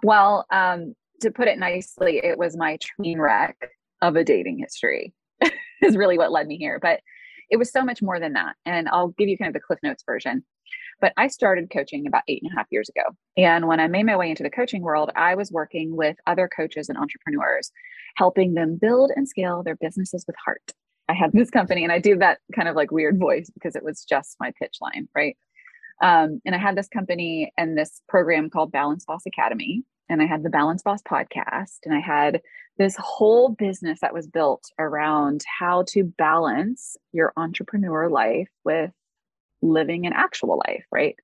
well 0.04 0.46
um 0.52 0.94
to 1.20 1.30
put 1.32 1.50
it 1.50 1.60
nicely 1.60 2.22
it 2.24 2.38
was 2.38 2.56
my 2.56 2.78
train 2.82 3.20
wreck 3.20 3.58
of 4.02 4.16
a 4.16 4.24
dating 4.24 4.58
history 4.60 5.14
is 5.82 5.98
really 5.98 6.18
what 6.18 6.32
led 6.32 6.48
me 6.48 6.58
here 6.58 6.80
but 6.82 7.02
it 7.52 7.58
was 7.58 7.72
so 7.72 7.84
much 7.84 8.02
more 8.02 8.20
than 8.20 8.34
that. 8.34 8.56
And 8.66 8.90
I'll 8.90 9.10
give 9.10 9.30
you 9.30 9.38
kind 9.38 9.50
of 9.50 9.54
the 9.54 9.60
Cliff 9.60 9.80
Notes 9.84 10.04
version. 10.06 10.44
But 11.02 11.14
I 11.18 11.28
started 11.28 11.70
coaching 11.72 12.08
about 12.08 12.24
eight 12.28 12.42
and 12.42 12.52
a 12.52 12.56
half 12.56 12.68
years 12.72 12.90
ago. 12.90 13.04
And 13.36 13.68
when 13.68 13.80
I 13.80 13.88
made 13.88 14.06
my 14.06 14.16
way 14.16 14.30
into 14.30 14.44
the 14.44 14.50
coaching 14.50 14.82
world, 14.82 15.12
I 15.16 15.36
was 15.36 15.52
working 15.52 15.96
with 15.96 16.16
other 16.28 16.48
coaches 16.48 16.90
and 16.90 16.98
entrepreneurs, 16.98 17.72
helping 18.16 18.54
them 18.54 18.78
build 18.80 19.12
and 19.16 19.28
scale 19.28 19.64
their 19.64 19.76
businesses 19.76 20.24
with 20.26 20.36
heart. 20.44 20.72
I 21.10 21.14
had 21.14 21.34
this 21.34 21.50
company 21.50 21.84
and 21.84 21.92
I 21.92 22.00
do 22.00 22.18
that 22.20 22.40
kind 22.56 22.70
of 22.70 22.76
like 22.76 22.92
weird 22.92 23.20
voice 23.20 23.50
because 23.54 23.76
it 23.76 23.84
was 23.84 24.06
just 24.06 24.38
my 24.40 24.54
pitch 24.60 24.78
line, 24.80 25.10
right? 25.14 25.36
Um, 26.02 26.42
and 26.46 26.56
I 26.56 26.58
had 26.58 26.78
this 26.78 26.88
company 26.88 27.52
and 27.58 27.78
this 27.78 28.02
program 28.08 28.50
called 28.50 28.72
Balance 28.72 29.06
Boss 29.06 29.24
Academy. 29.28 29.84
And 30.12 30.22
I 30.22 30.26
had 30.26 30.44
the 30.44 30.50
Balance 30.50 30.84
Boss 30.84 31.02
podcast. 31.02 31.80
And 31.86 31.96
I 31.96 32.02
had 32.02 32.42
this 32.78 32.96
whole 33.00 33.50
business 33.50 34.00
that 34.02 34.14
was 34.14 34.28
built 34.28 34.70
around 34.78 35.42
how 35.60 35.86
to 35.90 36.04
balance 36.04 36.98
your 37.14 37.32
entrepreneur 37.38 38.10
life 38.10 38.50
with 38.66 38.92
living 39.62 40.06
an 40.06 40.14
actual 40.14 40.62
life, 40.68 40.84
right? 40.92 41.16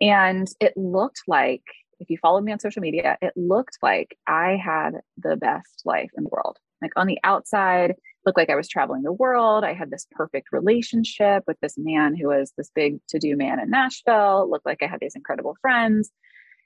And 0.00 0.48
it 0.60 0.76
looked 0.76 1.22
like, 1.26 1.64
if 1.98 2.10
you 2.10 2.18
followed 2.18 2.44
me 2.44 2.52
on 2.52 2.60
social 2.60 2.80
media, 2.80 3.18
it 3.20 3.32
looked 3.36 3.78
like 3.82 4.16
I 4.26 4.56
had 4.56 5.00
the 5.16 5.36
best 5.36 5.82
life 5.84 6.10
in 6.16 6.22
the 6.22 6.30
world. 6.30 6.58
Like 6.80 6.92
on 6.96 7.08
the 7.08 7.18
outside, 7.24 7.96
looked 8.24 8.38
like 8.38 8.50
I 8.50 8.56
was 8.56 8.68
traveling 8.68 9.02
the 9.02 9.12
world. 9.12 9.64
I 9.64 9.74
had 9.74 9.90
this 9.90 10.06
perfect 10.12 10.48
relationship 10.52 11.42
with 11.48 11.58
this 11.60 11.76
man 11.76 12.14
who 12.14 12.28
was 12.28 12.52
this 12.56 12.70
big 12.72 13.00
to 13.08 13.18
do 13.18 13.36
man 13.36 13.58
in 13.58 13.70
Nashville. 13.70 14.44
It 14.44 14.48
looked 14.48 14.66
like 14.66 14.82
I 14.82 14.86
had 14.86 15.00
these 15.00 15.16
incredible 15.16 15.56
friends. 15.60 16.10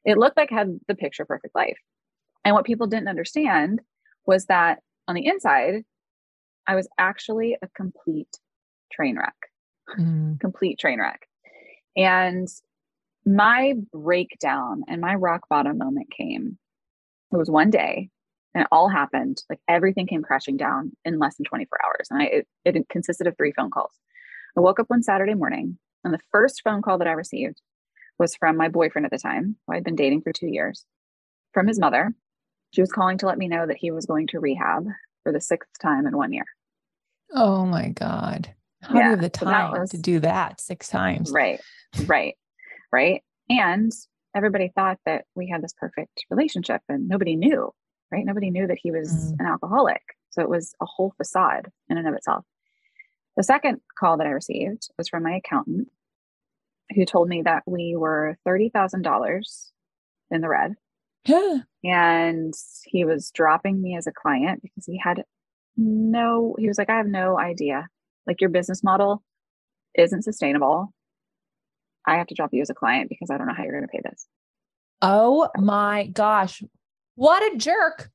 It 0.06 0.16
looked 0.16 0.38
like 0.38 0.50
I 0.52 0.54
had 0.54 0.80
the 0.88 0.94
picture 0.94 1.26
perfect 1.26 1.54
life. 1.54 1.78
And 2.44 2.54
what 2.54 2.64
people 2.64 2.86
didn't 2.86 3.08
understand 3.08 3.80
was 4.26 4.46
that 4.46 4.78
on 5.08 5.14
the 5.14 5.26
inside, 5.26 5.84
I 6.66 6.74
was 6.74 6.88
actually 6.98 7.56
a 7.60 7.68
complete 7.76 8.38
train 8.90 9.18
wreck, 9.18 9.36
mm. 9.98 10.40
complete 10.40 10.78
train 10.78 11.00
wreck. 11.00 11.28
And 11.96 12.48
my 13.26 13.74
breakdown 13.92 14.84
and 14.88 15.00
my 15.00 15.14
rock 15.14 15.42
bottom 15.50 15.76
moment 15.76 16.08
came. 16.16 16.56
It 17.32 17.36
was 17.36 17.50
one 17.50 17.70
day 17.70 18.10
and 18.56 18.62
it 18.62 18.68
all 18.72 18.88
happened 18.88 19.42
like 19.50 19.60
everything 19.68 20.06
came 20.06 20.22
crashing 20.22 20.56
down 20.56 20.90
in 21.04 21.18
less 21.18 21.36
than 21.36 21.44
24 21.44 21.78
hours 21.84 22.06
and 22.10 22.22
I, 22.22 22.24
it, 22.24 22.46
it 22.64 22.88
consisted 22.88 23.26
of 23.26 23.36
three 23.36 23.52
phone 23.52 23.70
calls 23.70 23.92
i 24.56 24.60
woke 24.60 24.80
up 24.80 24.88
one 24.88 25.02
saturday 25.02 25.34
morning 25.34 25.78
and 26.02 26.14
the 26.14 26.18
first 26.32 26.62
phone 26.64 26.80
call 26.80 26.96
that 26.98 27.06
i 27.06 27.12
received 27.12 27.60
was 28.18 28.34
from 28.36 28.56
my 28.56 28.68
boyfriend 28.68 29.04
at 29.04 29.10
the 29.10 29.18
time 29.18 29.56
who 29.66 29.74
i'd 29.74 29.84
been 29.84 29.96
dating 29.96 30.22
for 30.22 30.32
two 30.32 30.48
years 30.48 30.84
from 31.52 31.66
his 31.66 31.78
mother 31.78 32.12
she 32.72 32.80
was 32.80 32.92
calling 32.92 33.18
to 33.18 33.26
let 33.26 33.38
me 33.38 33.48
know 33.48 33.66
that 33.66 33.76
he 33.76 33.90
was 33.90 34.06
going 34.06 34.26
to 34.26 34.40
rehab 34.40 34.86
for 35.22 35.32
the 35.32 35.40
sixth 35.40 35.70
time 35.80 36.06
in 36.06 36.16
one 36.16 36.32
year 36.32 36.46
oh 37.34 37.64
my 37.64 37.88
god 37.88 38.52
how 38.82 38.94
yeah, 38.94 39.00
do 39.00 39.04
you 39.04 39.10
have 39.10 39.20
the 39.20 39.28
time 39.28 39.74
so 39.74 39.80
was, 39.80 39.90
to 39.90 39.98
do 39.98 40.20
that 40.20 40.60
six 40.60 40.88
times 40.88 41.30
right 41.30 41.60
right 42.06 42.36
right 42.92 43.22
and 43.48 43.92
everybody 44.34 44.70
thought 44.74 44.98
that 45.06 45.24
we 45.34 45.48
had 45.48 45.62
this 45.62 45.74
perfect 45.78 46.24
relationship 46.30 46.82
and 46.88 47.08
nobody 47.08 47.36
knew 47.36 47.72
right? 48.10 48.24
Nobody 48.24 48.50
knew 48.50 48.66
that 48.66 48.78
he 48.82 48.90
was 48.90 49.10
mm. 49.10 49.40
an 49.40 49.46
alcoholic. 49.46 50.02
So 50.30 50.42
it 50.42 50.48
was 50.48 50.74
a 50.80 50.86
whole 50.86 51.12
facade 51.16 51.70
in 51.88 51.98
and 51.98 52.06
of 52.06 52.14
itself. 52.14 52.44
The 53.36 53.42
second 53.42 53.80
call 53.98 54.16
that 54.18 54.26
I 54.26 54.30
received 54.30 54.88
was 54.96 55.08
from 55.08 55.22
my 55.22 55.36
accountant 55.36 55.88
who 56.94 57.04
told 57.04 57.28
me 57.28 57.42
that 57.42 57.62
we 57.66 57.94
were 57.96 58.36
$30,000 58.46 59.70
in 60.30 60.40
the 60.40 60.48
red. 60.48 60.74
Yeah. 61.24 61.58
And 61.84 62.52
he 62.84 63.04
was 63.04 63.30
dropping 63.30 63.80
me 63.80 63.96
as 63.96 64.08
a 64.08 64.12
client 64.12 64.60
because 64.60 64.84
he 64.86 64.98
had 64.98 65.22
no, 65.76 66.56
he 66.58 66.66
was 66.66 66.78
like, 66.78 66.90
I 66.90 66.96
have 66.96 67.06
no 67.06 67.38
idea. 67.38 67.86
Like 68.26 68.40
your 68.40 68.50
business 68.50 68.82
model 68.82 69.22
isn't 69.96 70.22
sustainable. 70.22 70.92
I 72.04 72.16
have 72.16 72.26
to 72.28 72.34
drop 72.34 72.50
you 72.52 72.60
as 72.60 72.70
a 72.70 72.74
client 72.74 73.08
because 73.08 73.30
I 73.30 73.38
don't 73.38 73.46
know 73.46 73.54
how 73.54 73.62
you're 73.62 73.78
going 73.78 73.86
to 73.86 73.88
pay 73.88 74.00
this. 74.02 74.26
Oh 75.00 75.48
my 75.56 76.06
gosh. 76.06 76.60
What 77.14 77.42
a 77.52 77.56
jerk. 77.56 78.10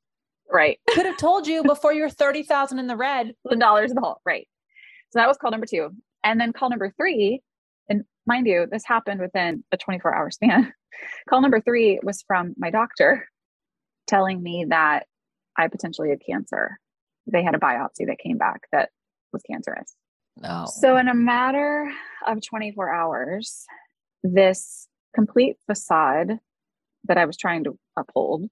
Right. 0.51 0.79
Could 0.89 1.05
have 1.05 1.17
told 1.17 1.47
you 1.47 1.63
before 1.63 1.93
you're 1.93 2.09
30,000 2.09 2.77
in 2.77 2.87
the 2.87 2.97
red. 2.97 3.33
The 3.45 3.55
dollars 3.55 3.91
in 3.91 3.95
the 3.95 4.01
hole. 4.01 4.19
Right. 4.25 4.49
So 5.11 5.19
that 5.19 5.27
was 5.27 5.37
call 5.37 5.51
number 5.51 5.65
two. 5.65 5.91
And 6.23 6.39
then 6.39 6.53
call 6.53 6.69
number 6.69 6.93
three, 6.97 7.41
mind 8.31 8.47
you, 8.47 8.67
this 8.71 8.85
happened 8.85 9.19
within 9.19 9.63
a 9.71 9.77
24 9.77 10.15
hour 10.15 10.31
span. 10.31 10.71
call 11.29 11.41
number 11.41 11.59
three 11.59 11.99
was 12.03 12.23
from 12.25 12.53
my 12.57 12.69
doctor 12.69 13.27
telling 14.07 14.41
me 14.41 14.65
that 14.69 15.05
I 15.57 15.67
potentially 15.67 16.09
had 16.09 16.21
cancer. 16.25 16.79
They 17.31 17.43
had 17.43 17.55
a 17.55 17.59
biopsy 17.59 18.07
that 18.07 18.19
came 18.23 18.37
back 18.37 18.61
that 18.71 18.89
was 19.33 19.41
cancerous. 19.43 19.95
No. 20.37 20.65
So, 20.79 20.97
in 20.97 21.09
a 21.09 21.13
matter 21.13 21.91
of 22.25 22.39
24 22.41 22.93
hours, 22.93 23.65
this 24.23 24.87
complete 25.13 25.57
facade 25.67 26.39
that 27.05 27.17
I 27.17 27.25
was 27.25 27.35
trying 27.35 27.65
to 27.65 27.77
uphold 27.97 28.45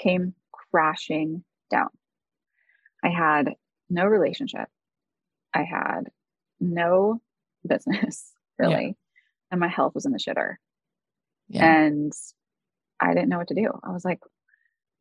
came 0.00 0.34
crashing 0.70 1.44
down. 1.70 1.88
I 3.04 3.10
had 3.10 3.50
no 3.90 4.06
relationship. 4.06 4.68
I 5.54 5.64
had 5.64 6.04
no 6.60 7.20
business 7.66 8.32
really. 8.58 8.96
And 9.52 9.60
my 9.60 9.68
health 9.68 9.94
was 9.94 10.06
in 10.06 10.12
the 10.12 10.18
shitter. 10.18 10.54
Yeah. 11.48 11.64
And 11.64 12.12
I 13.00 13.14
didn't 13.14 13.28
know 13.28 13.38
what 13.38 13.48
to 13.48 13.54
do. 13.54 13.70
I 13.84 13.92
was 13.92 14.04
like, 14.04 14.18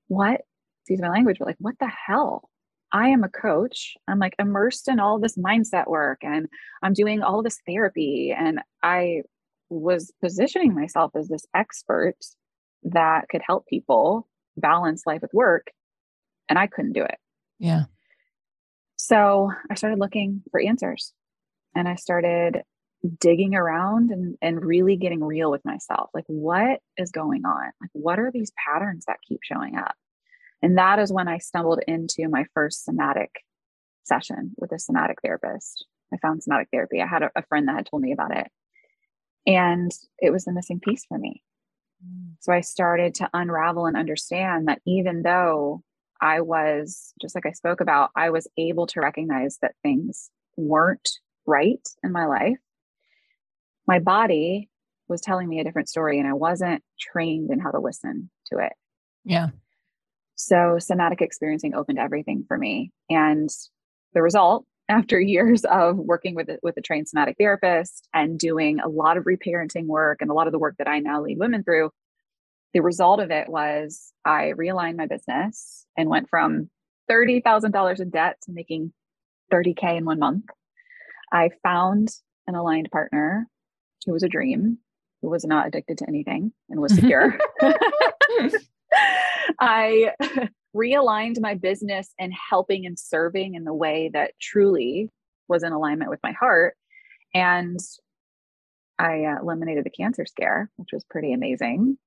what? 0.08 0.42
Excuse 0.82 1.02
my 1.02 1.10
language, 1.10 1.38
but 1.40 1.48
like, 1.48 1.58
what 1.60 1.76
the 1.80 1.90
hell? 2.08 2.50
I 2.92 3.10
am 3.10 3.24
a 3.24 3.30
coach. 3.30 3.94
I'm 4.08 4.20
like 4.20 4.36
immersed 4.38 4.90
in 4.90 5.00
all 5.00 5.20
this 5.20 5.38
mindset 5.38 5.88
work 5.88 6.20
and 6.22 6.48
I'm 6.84 6.94
doing 6.94 7.22
all 7.22 7.42
this 7.42 7.60
therapy. 7.66 8.36
And 8.38 8.60
I 8.84 9.22
was 9.70 10.12
positioning 10.22 10.76
myself 10.76 11.12
as 11.16 11.30
this 11.30 11.46
expert 11.56 12.18
that 12.84 13.30
could 13.30 13.42
help 13.46 13.66
people 13.68 14.28
balance 14.58 15.04
life 15.06 15.22
with 15.22 15.34
work 15.34 15.68
and 16.50 16.60
I 16.60 16.68
couldn't 16.68 16.94
do 16.94 17.04
it. 17.04 17.18
Yeah. 17.60 17.84
So 18.98 19.50
I 19.70 19.76
started 19.76 20.00
looking 20.00 20.44
for 20.52 20.60
answers 20.60 21.14
and 21.74 21.88
I 21.88 21.96
started 21.96 22.64
digging 23.20 23.56
around 23.56 24.12
and, 24.12 24.38
and 24.42 24.64
really 24.64 24.96
getting 24.96 25.24
real 25.24 25.50
with 25.50 25.66
myself. 25.66 26.10
Like, 26.14 26.26
what 26.28 26.80
is 26.98 27.12
going 27.12 27.46
on? 27.46 27.72
Like, 27.82 27.90
what 27.94 28.20
are 28.20 28.32
these 28.32 28.52
patterns 28.68 29.06
that 29.08 29.18
keep 29.28 29.40
showing 29.44 29.76
up? 29.76 29.96
And 30.62 30.78
that 30.78 31.00
is 31.00 31.12
when 31.12 31.28
I 31.28 31.40
stumbled 31.40 31.82
into 31.88 32.30
my 32.30 32.46
first 32.54 32.86
somatic 32.86 33.32
session 34.04 34.52
with 34.58 34.72
a 34.72 34.80
somatic 34.80 35.18
therapist. 35.24 35.86
I 36.14 36.18
found 36.18 36.44
somatic 36.44 36.68
therapy. 36.72 37.02
I 37.02 37.08
had 37.08 37.24
a, 37.24 37.32
a 37.36 37.44
friend 37.44 37.68
that 37.68 37.76
had 37.76 37.88
told 37.88 38.04
me 38.04 38.12
about 38.12 38.36
it. 38.36 38.48
And 39.48 39.92
it 40.20 40.32
was 40.32 40.46
the 40.46 40.52
missing 40.52 40.80
piece 40.80 41.06
for 41.06 41.18
me. 41.18 41.42
Mm. 42.06 42.36
So 42.40 42.54
I 42.54 42.62
started 42.62 43.16
to 43.16 43.30
unravel 43.34 43.88
and 43.88 43.98
understand 43.98 44.68
that 44.68 44.82
even 44.86 45.24
though 45.24 45.84
I 46.22 46.42
was, 46.42 47.14
just 47.20 47.34
like 47.34 47.48
I 47.48 47.52
spoke 47.52 47.82
about, 47.82 48.12
I 48.16 48.30
was 48.30 48.48
able 48.58 48.86
to 48.88 49.02
recognize 49.02 49.58
that 49.62 49.74
things 49.82 50.30
weren't 50.56 51.10
right 51.48 51.88
in 52.04 52.12
my 52.12 52.26
life, 52.26 52.60
my 53.88 54.00
body 54.00 54.70
was 55.08 55.22
telling 55.22 55.48
me 55.48 55.60
a 55.60 55.64
different 55.64 55.90
story 55.90 56.20
and 56.20 56.28
I 56.28 56.34
wasn't 56.34 56.84
trained 57.00 57.52
in 57.52 57.60
how 57.60 57.72
to 57.72 57.80
listen 57.80 58.30
to 58.48 58.60
it. 58.60 58.74
Yeah. 59.26 59.50
So 60.36 60.78
somatic 60.80 61.22
experiencing 61.22 61.76
opened 61.76 62.00
everything 62.00 62.46
for 62.48 62.58
me. 62.58 62.92
And 63.10 63.50
the 64.14 64.22
result 64.22 64.66
after 64.90 65.22
years 65.22 65.64
of 65.66 65.98
working 65.98 66.36
with 66.36 66.50
with 66.64 66.76
a 66.76 66.82
trained 66.82 67.08
somatic 67.08 67.38
therapist 67.38 68.10
and 68.14 68.38
doing 68.38 68.80
a 68.80 68.90
lot 68.90 69.16
of 69.16 69.24
reparenting 69.24 69.86
work 69.86 70.22
and 70.22 70.30
a 70.30 70.34
lot 70.34 70.48
of 70.48 70.54
the 70.54 70.60
work 70.60 70.76
that 70.80 70.88
I 70.88 71.00
now 71.00 71.22
lead 71.22 71.38
women 71.38 71.64
through, 71.64 71.92
the 72.74 72.82
result 72.82 73.20
of 73.20 73.32
it 73.32 73.48
was 73.48 74.12
I 74.26 74.54
realigned 74.58 74.98
my 74.98 75.06
business 75.06 75.86
and 75.98 76.10
went 76.10 76.30
from 76.30 76.70
$30,000 77.10 78.00
in 78.00 78.10
debt 78.10 78.38
to 78.44 78.52
making 78.52 78.94
30K 79.52 79.98
in 79.98 80.06
one 80.06 80.20
month. 80.20 80.46
I 81.32 81.52
found 81.64 82.10
an 82.48 82.56
aligned 82.56 82.90
partner 82.92 83.48
who 84.06 84.14
was 84.14 84.24
a 84.24 84.30
dream, 84.30 84.78
who 85.22 85.30
was 85.30 85.46
not 85.46 85.68
addicted 85.68 85.98
to 86.00 86.08
anything 86.08 86.52
and 86.70 86.80
was 86.80 86.94
secure. 86.96 87.38
I 89.60 90.12
realigned 90.76 91.40
my 91.40 91.56
business 91.56 92.14
and 92.20 92.34
helping 92.50 92.86
and 92.86 92.98
serving 92.98 93.56
in 93.56 93.64
the 93.64 93.74
way 93.74 94.10
that 94.14 94.32
truly 94.40 95.10
was 95.48 95.64
in 95.64 95.72
alignment 95.74 96.10
with 96.10 96.20
my 96.24 96.32
heart. 96.32 96.76
And 97.34 97.80
I 99.00 99.24
uh, 99.26 99.42
eliminated 99.42 99.86
the 99.86 99.90
cancer 99.90 100.26
scare, 100.26 100.70
which 100.78 100.90
was 100.94 101.04
pretty 101.10 101.34
amazing. 101.34 101.98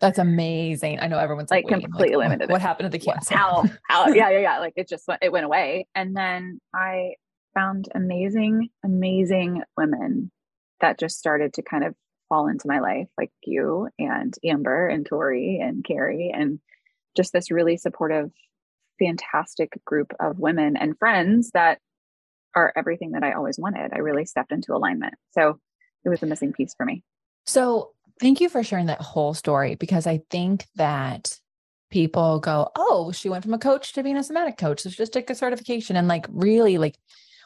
That's 0.00 0.18
amazing. 0.18 0.98
I 1.00 1.06
know 1.06 1.18
everyone's 1.18 1.50
like, 1.50 1.70
like 1.70 1.80
completely 1.80 2.16
like, 2.16 2.24
limited. 2.24 2.48
What, 2.48 2.54
what 2.54 2.62
happened 2.62 2.90
to 2.90 2.98
the 2.98 3.04
cancer? 3.04 3.36
How, 3.36 3.64
how, 3.88 4.08
yeah, 4.12 4.30
yeah, 4.30 4.40
yeah. 4.40 4.58
Like 4.58 4.72
it 4.76 4.88
just 4.88 5.06
went, 5.06 5.22
it 5.22 5.30
went 5.30 5.44
away. 5.44 5.86
And 5.94 6.16
then 6.16 6.60
I 6.74 7.14
found 7.54 7.88
amazing, 7.94 8.68
amazing 8.84 9.62
women 9.76 10.30
that 10.82 10.98
just 11.00 11.18
started 11.18 11.54
to 11.54 11.62
kind 11.62 11.84
of 11.84 11.94
fall 12.28 12.48
into 12.48 12.68
my 12.68 12.80
life, 12.80 13.08
like 13.16 13.30
you 13.44 13.88
and 13.98 14.34
Amber 14.44 14.88
and 14.88 15.06
Tori 15.06 15.60
and 15.62 15.82
Carrie 15.84 16.32
and 16.34 16.60
just 17.16 17.32
this 17.32 17.50
really 17.50 17.76
supportive, 17.76 18.30
fantastic 18.98 19.72
group 19.84 20.12
of 20.20 20.38
women 20.38 20.76
and 20.76 20.98
friends 20.98 21.50
that 21.54 21.78
are 22.54 22.72
everything 22.76 23.12
that 23.12 23.22
I 23.22 23.32
always 23.32 23.58
wanted. 23.58 23.92
I 23.92 23.98
really 23.98 24.24
stepped 24.24 24.52
into 24.52 24.74
alignment. 24.74 25.14
So 25.30 25.58
it 26.04 26.08
was 26.08 26.22
a 26.22 26.26
missing 26.26 26.52
piece 26.52 26.74
for 26.74 26.84
me. 26.84 27.02
So 27.46 27.90
thank 28.20 28.40
you 28.40 28.48
for 28.48 28.62
sharing 28.62 28.86
that 28.86 29.00
whole 29.00 29.34
story 29.34 29.74
because 29.74 30.06
I 30.06 30.22
think 30.30 30.66
that 30.76 31.38
people 31.90 32.40
go, 32.40 32.70
Oh, 32.76 33.12
she 33.12 33.28
went 33.28 33.44
from 33.44 33.54
a 33.54 33.58
coach 33.58 33.92
to 33.92 34.02
being 34.02 34.16
a 34.16 34.24
somatic 34.24 34.56
coach. 34.56 34.80
So 34.80 34.90
she 34.90 34.96
just 34.96 35.12
took 35.12 35.30
a 35.30 35.34
certification 35.34 35.96
and 35.96 36.08
like 36.08 36.26
really 36.30 36.78
like 36.78 36.96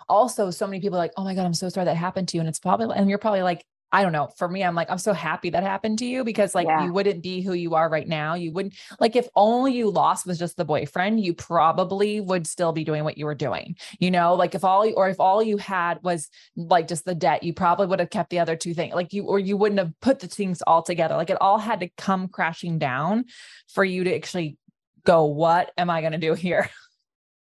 also 0.08 0.50
so 0.50 0.66
many 0.66 0.80
people 0.80 0.98
like, 0.98 1.12
Oh 1.16 1.24
my 1.24 1.34
God, 1.34 1.46
I'm 1.46 1.54
so 1.54 1.68
sorry 1.68 1.86
that 1.86 1.96
happened 1.96 2.28
to 2.28 2.36
you. 2.36 2.40
And 2.40 2.48
it's 2.48 2.58
probably, 2.58 2.96
and 2.96 3.08
you're 3.08 3.18
probably 3.18 3.42
like, 3.42 3.64
I 3.92 4.02
don't 4.02 4.12
know. 4.12 4.28
For 4.36 4.48
me, 4.48 4.64
I'm 4.64 4.74
like, 4.74 4.90
I'm 4.90 4.98
so 4.98 5.12
happy 5.12 5.50
that 5.50 5.62
happened 5.62 6.00
to 6.00 6.06
you 6.06 6.24
because 6.24 6.54
like 6.54 6.66
yeah. 6.66 6.84
you 6.84 6.92
wouldn't 6.92 7.22
be 7.22 7.40
who 7.40 7.52
you 7.52 7.76
are 7.76 7.88
right 7.88 8.06
now. 8.06 8.34
You 8.34 8.52
wouldn't 8.52 8.74
like 8.98 9.14
if 9.14 9.28
only 9.36 9.74
you 9.74 9.90
lost 9.90 10.26
was 10.26 10.40
just 10.40 10.56
the 10.56 10.64
boyfriend, 10.64 11.24
you 11.24 11.32
probably 11.32 12.20
would 12.20 12.48
still 12.48 12.72
be 12.72 12.82
doing 12.82 13.04
what 13.04 13.16
you 13.16 13.26
were 13.26 13.34
doing. 13.34 13.76
You 14.00 14.10
know, 14.10 14.34
like 14.34 14.56
if 14.56 14.64
all 14.64 14.92
or 14.96 15.08
if 15.08 15.20
all 15.20 15.40
you 15.40 15.56
had 15.56 16.02
was 16.02 16.28
like 16.56 16.88
just 16.88 17.04
the 17.04 17.14
debt, 17.14 17.44
you 17.44 17.54
probably 17.54 17.86
would 17.86 18.00
have 18.00 18.10
kept 18.10 18.30
the 18.30 18.40
other 18.40 18.56
two 18.56 18.74
things. 18.74 18.92
Like 18.92 19.12
you 19.12 19.24
or 19.24 19.38
you 19.38 19.56
wouldn't 19.56 19.78
have 19.78 19.92
put 20.00 20.18
the 20.18 20.26
things 20.26 20.62
all 20.62 20.82
together. 20.82 21.16
Like 21.16 21.30
it 21.30 21.40
all 21.40 21.58
had 21.58 21.80
to 21.80 21.88
come 21.96 22.26
crashing 22.26 22.78
down 22.78 23.26
for 23.68 23.84
you 23.84 24.02
to 24.04 24.14
actually 24.14 24.58
go, 25.04 25.24
what 25.24 25.70
am 25.78 25.88
I 25.88 26.00
going 26.00 26.12
to 26.12 26.18
do 26.18 26.34
here? 26.34 26.68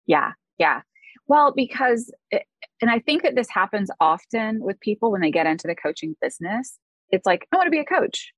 Yeah. 0.07 0.33
Yeah. 0.59 0.81
Well, 1.31 1.53
because, 1.55 2.13
it, 2.33 2.43
and 2.83 2.91
I 2.91 2.99
think 2.99 3.23
that 3.23 3.37
this 3.37 3.49
happens 3.49 3.89
often 4.01 4.61
with 4.61 4.81
people 4.81 5.13
when 5.13 5.21
they 5.21 5.31
get 5.31 5.47
into 5.47 5.69
the 5.69 5.77
coaching 5.77 6.17
business. 6.21 6.77
It's 7.11 7.25
like, 7.25 7.47
I 7.53 7.57
want 7.57 7.69
to 7.69 7.71
be 7.71 7.79
a 7.79 7.85
coach, 7.85 8.33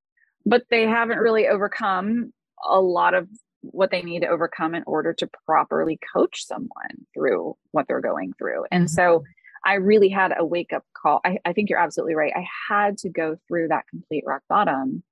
but 0.44 0.64
they 0.68 0.82
haven't 0.82 1.16
really 1.16 1.48
overcome 1.48 2.34
a 2.68 2.78
lot 2.78 3.14
of 3.14 3.30
what 3.62 3.90
they 3.90 4.02
need 4.02 4.20
to 4.20 4.28
overcome 4.28 4.74
in 4.74 4.82
order 4.86 5.14
to 5.14 5.30
properly 5.46 5.98
coach 6.14 6.44
someone 6.44 7.06
through 7.14 7.56
what 7.70 7.86
they're 7.88 8.02
going 8.02 8.34
through. 8.36 8.66
And 8.70 8.84
mm-hmm. 8.84 8.94
so 8.94 9.24
I 9.64 9.76
really 9.76 10.10
had 10.10 10.34
a 10.38 10.44
wake 10.44 10.74
up 10.74 10.84
call. 10.94 11.22
I, 11.24 11.38
I 11.46 11.54
think 11.54 11.70
you're 11.70 11.78
absolutely 11.78 12.14
right. 12.14 12.34
I 12.36 12.44
had 12.68 12.98
to 12.98 13.08
go 13.08 13.38
through 13.48 13.68
that 13.68 13.88
complete 13.88 14.24
rock 14.26 14.42
bottom 14.50 15.02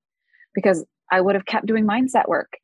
because 0.53 0.85
I 1.11 1.19
would 1.19 1.33
have 1.33 1.47
kept 1.47 1.65
doing 1.65 1.87
mindset 1.87 2.27
work 2.27 2.59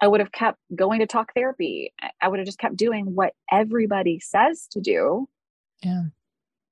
I 0.00 0.08
would 0.08 0.20
have 0.20 0.32
kept 0.32 0.58
going 0.74 1.00
to 1.00 1.06
talk 1.06 1.32
therapy. 1.34 1.92
I 2.22 2.28
would 2.28 2.38
have 2.38 2.46
just 2.46 2.58
kept 2.58 2.76
doing 2.76 3.14
what 3.14 3.34
everybody 3.52 4.18
says 4.20 4.66
to 4.72 4.80
do. 4.80 5.28
Yeah. 5.82 6.04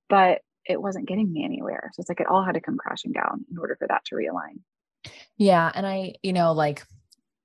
But 0.09 0.41
it 0.65 0.81
wasn't 0.81 1.09
getting 1.09 1.33
me 1.33 1.45
anywhere. 1.45 1.91
So 1.95 2.01
it's 2.01 2.09
like 2.09 2.21
it 2.21 2.27
all 2.27 2.45
had 2.45 2.53
to 2.53 2.61
come 2.61 2.77
crashing 2.77 3.13
down 3.13 3.45
in 3.51 3.59
order 3.59 3.77
for 3.79 3.87
that 3.89 4.05
to 4.07 4.15
realign. 4.15 4.61
Yeah. 5.37 5.71
And 5.75 5.87
I, 5.87 6.15
you 6.23 6.33
know, 6.33 6.53
like 6.53 6.85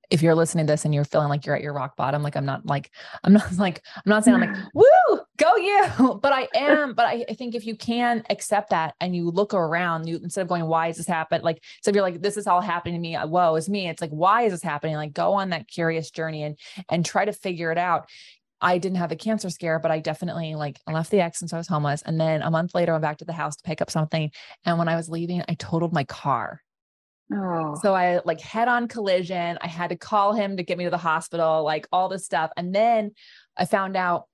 if 0.09 0.21
you're 0.21 0.35
listening 0.35 0.67
to 0.67 0.73
this 0.73 0.85
and 0.85 0.93
you're 0.93 1.05
feeling 1.05 1.29
like 1.29 1.45
you're 1.45 1.55
at 1.55 1.61
your 1.61 1.73
rock 1.73 1.95
bottom, 1.95 2.21
like 2.21 2.35
I'm 2.35 2.45
not 2.45 2.65
like, 2.65 2.91
I'm 3.23 3.33
not 3.33 3.51
like, 3.57 3.81
I'm 3.95 4.09
not 4.09 4.23
saying 4.23 4.35
I'm 4.35 4.53
like, 4.53 4.63
woo, 4.73 5.19
go 5.37 5.55
you, 5.55 6.19
but 6.21 6.33
I 6.33 6.47
am. 6.55 6.93
But 6.93 7.07
I, 7.07 7.25
I, 7.29 7.33
think 7.33 7.55
if 7.55 7.65
you 7.65 7.75
can 7.75 8.23
accept 8.29 8.69
that 8.69 8.95
and 8.99 9.15
you 9.15 9.29
look 9.29 9.53
around, 9.53 10.07
you 10.07 10.19
instead 10.23 10.41
of 10.41 10.47
going, 10.47 10.65
why 10.65 10.87
is 10.87 10.97
this 10.97 11.07
happening? 11.07 11.43
Like, 11.43 11.63
so 11.81 11.89
if 11.89 11.95
you're 11.95 12.03
like, 12.03 12.21
this 12.21 12.37
is 12.37 12.47
all 12.47 12.61
happening 12.61 12.95
to 12.95 12.99
me, 12.99 13.15
uh, 13.15 13.27
whoa, 13.27 13.55
it's 13.55 13.69
me. 13.69 13.87
It's 13.87 14.01
like, 14.01 14.11
why 14.11 14.43
is 14.43 14.51
this 14.51 14.63
happening? 14.63 14.95
Like, 14.95 15.13
go 15.13 15.33
on 15.33 15.49
that 15.49 15.67
curious 15.67 16.11
journey 16.11 16.43
and 16.43 16.57
and 16.89 17.05
try 17.05 17.25
to 17.25 17.33
figure 17.33 17.71
it 17.71 17.77
out. 17.77 18.09
I 18.61 18.77
didn't 18.77 18.97
have 18.97 19.11
a 19.11 19.17
cancer 19.17 19.49
scare, 19.49 19.77
but 19.77 19.91
I 19.91 19.99
definitely 19.99 20.55
like 20.55 20.79
left 20.87 21.11
the 21.11 21.19
ex 21.19 21.41
and 21.41 21.49
so 21.49 21.57
I 21.57 21.59
was 21.59 21.67
homeless. 21.67 22.01
And 22.01 22.19
then 22.19 22.41
a 22.41 22.49
month 22.49 22.73
later, 22.73 22.93
I 22.93 22.95
went 22.95 23.01
back 23.01 23.17
to 23.17 23.25
the 23.25 23.33
house 23.33 23.57
to 23.57 23.63
pick 23.63 23.81
up 23.81 23.91
something. 23.91 24.31
And 24.65 24.79
when 24.79 24.87
I 24.87 24.95
was 24.95 25.09
leaving, 25.09 25.43
I 25.49 25.55
totaled 25.55 25.93
my 25.93 26.05
car. 26.05 26.61
Oh. 27.33 27.75
So 27.81 27.93
I 27.93 28.21
like 28.25 28.39
head 28.39 28.67
on 28.67 28.87
collision. 28.87 29.57
I 29.61 29.67
had 29.67 29.89
to 29.89 29.97
call 29.97 30.33
him 30.33 30.57
to 30.57 30.63
get 30.63 30.77
me 30.77 30.85
to 30.85 30.89
the 30.89 30.97
hospital, 30.97 31.63
like 31.63 31.87
all 31.91 32.07
this 32.07 32.25
stuff. 32.25 32.51
And 32.55 32.73
then 32.73 33.11
I 33.57 33.65
found 33.65 33.97
out 33.97 34.27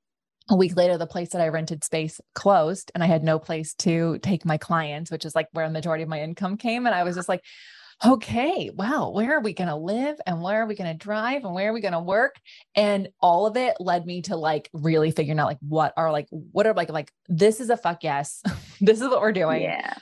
a 0.50 0.56
week 0.56 0.76
later, 0.76 0.98
the 0.98 1.08
place 1.08 1.30
that 1.30 1.42
I 1.42 1.48
rented 1.50 1.84
space 1.84 2.20
closed 2.34 2.92
and 2.94 3.04
I 3.04 3.08
had 3.08 3.24
no 3.24 3.40
place 3.40 3.74
to 3.76 4.18
take 4.20 4.46
my 4.46 4.58
clients, 4.58 5.12
which 5.12 5.26
is 5.26 5.36
like 5.36 5.48
where 5.52 5.66
a 5.66 5.70
majority 5.70 6.04
of 6.04 6.10
my 6.10 6.22
income 6.22 6.58
came. 6.58 6.86
And 6.86 6.96
I 6.96 7.04
was 7.04 7.16
just 7.16 7.30
like, 7.30 7.44
okay, 8.06 8.72
wow, 8.74 9.10
where 9.10 9.38
are 9.38 9.42
we 9.42 9.54
going 9.54 9.68
to 9.68 9.76
live 9.76 10.18
and 10.26 10.42
where 10.42 10.64
are 10.64 10.66
we 10.66 10.76
going 10.76 10.90
to 10.90 10.98
drive 10.98 11.44
and 11.44 11.54
where 11.54 11.70
are 11.70 11.74
we 11.74 11.82
going 11.82 11.94
to 11.94 12.00
work? 12.00 12.38
And 12.74 13.10
all 13.20 13.46
of 13.46 13.58
it 13.58 13.76
led 13.80 14.06
me 14.06 14.22
to 14.24 14.38
like 14.38 14.70
really 14.74 15.12
figuring 15.12 15.40
out 15.40 15.48
like 15.48 15.58
what 15.60 15.94
are 15.98 16.12
like, 16.12 16.28
what 16.30 16.66
are 16.66 16.74
like, 16.74 16.90
like, 16.90 17.12
this 17.28 17.60
is 17.60 17.70
a 17.70 17.78
fuck 17.78 18.04
yes. 18.04 18.42
this 18.82 19.02
is 19.02 19.08
what 19.08 19.22
we're 19.22 19.34
doing. 19.34 19.64
Yeah. 19.64 19.96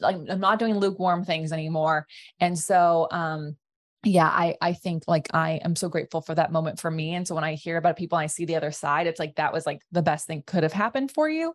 Like, 0.00 0.16
I'm 0.28 0.40
not 0.40 0.58
doing 0.58 0.76
lukewarm 0.76 1.24
things 1.24 1.50
anymore. 1.50 2.06
And 2.38 2.58
so, 2.58 3.08
um, 3.10 3.56
yeah, 4.04 4.26
I 4.28 4.56
I 4.60 4.72
think 4.74 5.04
like 5.08 5.28
I 5.34 5.60
am 5.64 5.74
so 5.76 5.88
grateful 5.88 6.20
for 6.20 6.34
that 6.34 6.52
moment 6.52 6.80
for 6.80 6.90
me. 6.90 7.14
And 7.14 7.26
so 7.26 7.34
when 7.34 7.44
I 7.44 7.54
hear 7.54 7.76
about 7.76 7.96
people 7.96 8.16
and 8.18 8.24
I 8.24 8.26
see 8.28 8.44
the 8.44 8.56
other 8.56 8.70
side, 8.70 9.06
it's 9.06 9.18
like 9.18 9.34
that 9.36 9.52
was 9.52 9.66
like 9.66 9.82
the 9.92 10.02
best 10.02 10.26
thing 10.26 10.42
could 10.46 10.62
have 10.62 10.72
happened 10.72 11.10
for 11.10 11.28
you. 11.28 11.54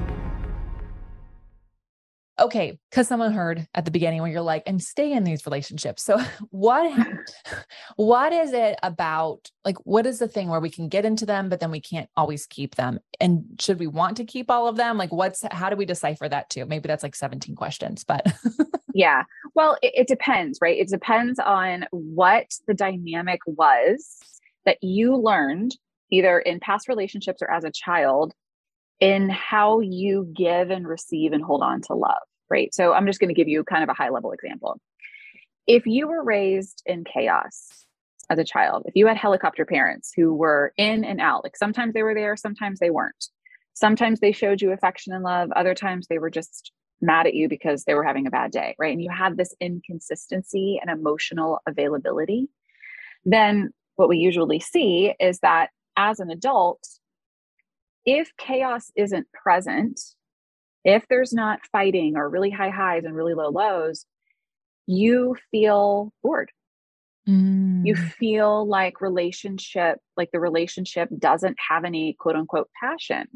Okay, 2.41 2.79
because 2.89 3.07
someone 3.07 3.31
heard 3.31 3.67
at 3.73 3.85
the 3.85 3.91
beginning 3.91 4.21
when 4.21 4.31
you're 4.31 4.41
like, 4.41 4.63
and 4.65 4.81
stay 4.81 5.11
in 5.11 5.23
these 5.23 5.45
relationships. 5.45 6.03
So 6.03 6.19
what 6.49 6.91
what 7.95 8.33
is 8.33 8.53
it 8.53 8.77
about 8.83 9.49
like 9.63 9.77
what 9.83 10.05
is 10.05 10.19
the 10.19 10.27
thing 10.27 10.49
where 10.49 10.59
we 10.59 10.69
can 10.69 10.89
get 10.89 11.05
into 11.05 11.25
them, 11.25 11.49
but 11.49 11.59
then 11.59 11.71
we 11.71 11.81
can't 11.81 12.09
always 12.17 12.45
keep 12.45 12.75
them? 12.75 12.99
And 13.19 13.45
should 13.59 13.79
we 13.79 13.87
want 13.87 14.17
to 14.17 14.25
keep 14.25 14.49
all 14.49 14.67
of 14.67 14.77
them? 14.77 14.97
Like 14.97 15.11
what's 15.11 15.43
how 15.51 15.69
do 15.69 15.75
we 15.75 15.85
decipher 15.85 16.27
that 16.27 16.49
too? 16.49 16.65
Maybe 16.65 16.87
that's 16.87 17.03
like 17.03 17.15
17 17.15 17.55
questions, 17.55 18.03
but 18.03 18.25
yeah. 18.93 19.23
Well, 19.55 19.77
it, 19.81 19.93
it 19.95 20.07
depends, 20.07 20.59
right? 20.61 20.77
It 20.77 20.89
depends 20.89 21.39
on 21.39 21.85
what 21.91 22.51
the 22.67 22.73
dynamic 22.73 23.39
was 23.45 24.17
that 24.65 24.77
you 24.81 25.15
learned 25.15 25.75
either 26.11 26.39
in 26.39 26.59
past 26.59 26.87
relationships 26.87 27.41
or 27.41 27.49
as 27.51 27.63
a 27.63 27.71
child 27.71 28.33
in 28.99 29.29
how 29.29 29.79
you 29.79 30.31
give 30.35 30.69
and 30.69 30.87
receive 30.87 31.33
and 31.33 31.43
hold 31.43 31.63
on 31.63 31.81
to 31.81 31.93
love, 31.93 32.21
right? 32.51 32.73
So 32.73 32.93
I'm 32.93 33.07
just 33.07 33.19
going 33.19 33.29
to 33.29 33.33
give 33.33 33.47
you 33.47 33.63
kind 33.63 33.83
of 33.83 33.89
a 33.89 33.93
high 33.93 34.09
level 34.09 34.31
example. 34.31 34.79
If 35.65 35.85
you 35.85 36.07
were 36.07 36.23
raised 36.23 36.83
in 36.85 37.03
chaos 37.03 37.85
as 38.29 38.37
a 38.37 38.43
child, 38.43 38.83
if 38.85 38.95
you 38.95 39.07
had 39.07 39.17
helicopter 39.17 39.65
parents 39.65 40.11
who 40.15 40.33
were 40.33 40.73
in 40.77 41.03
and 41.03 41.21
out, 41.21 41.43
like 41.43 41.55
sometimes 41.55 41.93
they 41.93 42.03
were 42.03 42.13
there, 42.13 42.35
sometimes 42.35 42.79
they 42.79 42.89
weren't. 42.89 43.27
Sometimes 43.73 44.19
they 44.19 44.31
showed 44.31 44.61
you 44.61 44.71
affection 44.71 45.13
and 45.13 45.23
love, 45.23 45.51
other 45.53 45.73
times 45.73 46.07
they 46.07 46.19
were 46.19 46.29
just 46.29 46.71
mad 47.01 47.25
at 47.25 47.33
you 47.33 47.49
because 47.49 47.83
they 47.83 47.95
were 47.95 48.03
having 48.03 48.27
a 48.27 48.31
bad 48.31 48.51
day, 48.51 48.75
right? 48.77 48.93
And 48.93 49.01
you 49.01 49.09
had 49.09 49.37
this 49.37 49.55
inconsistency 49.59 50.79
and 50.81 50.91
emotional 50.91 51.59
availability. 51.67 52.47
Then 53.25 53.71
what 53.95 54.09
we 54.09 54.17
usually 54.17 54.59
see 54.59 55.13
is 55.19 55.39
that 55.39 55.69
as 55.97 56.19
an 56.19 56.29
adult, 56.29 56.87
if 58.05 58.31
chaos 58.37 58.91
isn't 58.95 59.27
present, 59.31 59.99
if 60.83 61.05
there's 61.09 61.33
not 61.33 61.59
fighting 61.71 62.15
or 62.15 62.29
really 62.29 62.49
high 62.49 62.69
highs 62.69 63.03
and 63.05 63.15
really 63.15 63.33
low 63.33 63.49
lows, 63.49 64.05
you 64.87 65.35
feel 65.51 66.11
bored. 66.23 66.51
Mm. 67.27 67.85
You 67.85 67.95
feel 67.95 68.67
like 68.67 69.01
relationship, 69.01 69.99
like 70.17 70.31
the 70.31 70.39
relationship 70.39 71.09
doesn't 71.19 71.57
have 71.69 71.85
any 71.85 72.13
quote 72.19 72.35
unquote 72.35 72.69
passion. 72.81 73.27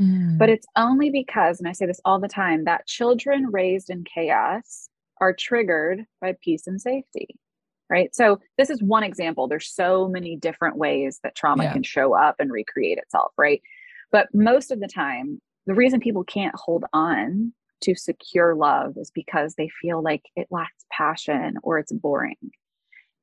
Mm. 0.00 0.38
But 0.38 0.48
it's 0.48 0.66
only 0.76 1.10
because, 1.10 1.58
and 1.58 1.68
I 1.68 1.72
say 1.72 1.86
this 1.86 2.00
all 2.04 2.20
the 2.20 2.28
time, 2.28 2.64
that 2.64 2.86
children 2.86 3.48
raised 3.50 3.90
in 3.90 4.04
chaos 4.04 4.88
are 5.20 5.34
triggered 5.34 6.04
by 6.20 6.36
peace 6.42 6.66
and 6.66 6.80
safety. 6.80 7.28
Right. 7.90 8.14
So, 8.14 8.38
this 8.58 8.68
is 8.68 8.82
one 8.82 9.02
example. 9.02 9.48
There's 9.48 9.72
so 9.72 10.08
many 10.08 10.36
different 10.36 10.76
ways 10.76 11.20
that 11.22 11.34
trauma 11.34 11.64
yeah. 11.64 11.72
can 11.72 11.82
show 11.82 12.14
up 12.14 12.36
and 12.38 12.52
recreate 12.52 12.98
itself. 12.98 13.32
Right. 13.38 13.62
But 14.12 14.28
most 14.34 14.70
of 14.70 14.80
the 14.80 14.88
time, 14.88 15.40
the 15.68 15.74
reason 15.74 16.00
people 16.00 16.24
can't 16.24 16.54
hold 16.56 16.86
on 16.94 17.52
to 17.82 17.94
secure 17.94 18.54
love 18.54 18.94
is 18.96 19.10
because 19.10 19.54
they 19.54 19.68
feel 19.82 20.02
like 20.02 20.22
it 20.34 20.48
lacks 20.50 20.86
passion 20.90 21.56
or 21.62 21.78
it's 21.78 21.92
boring. 21.92 22.36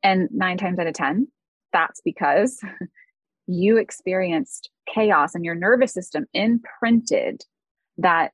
And 0.03 0.29
nine 0.31 0.60
times 0.60 0.77
out 0.77 0.86
of 0.86 0.93
10, 0.93 1.27
that's 1.73 2.01
because 2.05 2.62
you 3.47 3.77
experienced 3.77 4.69
chaos 4.88 5.34
and 5.34 5.43
your 5.43 5.55
nervous 5.55 5.91
system 5.91 6.27
imprinted 6.36 7.41
that 7.97 8.31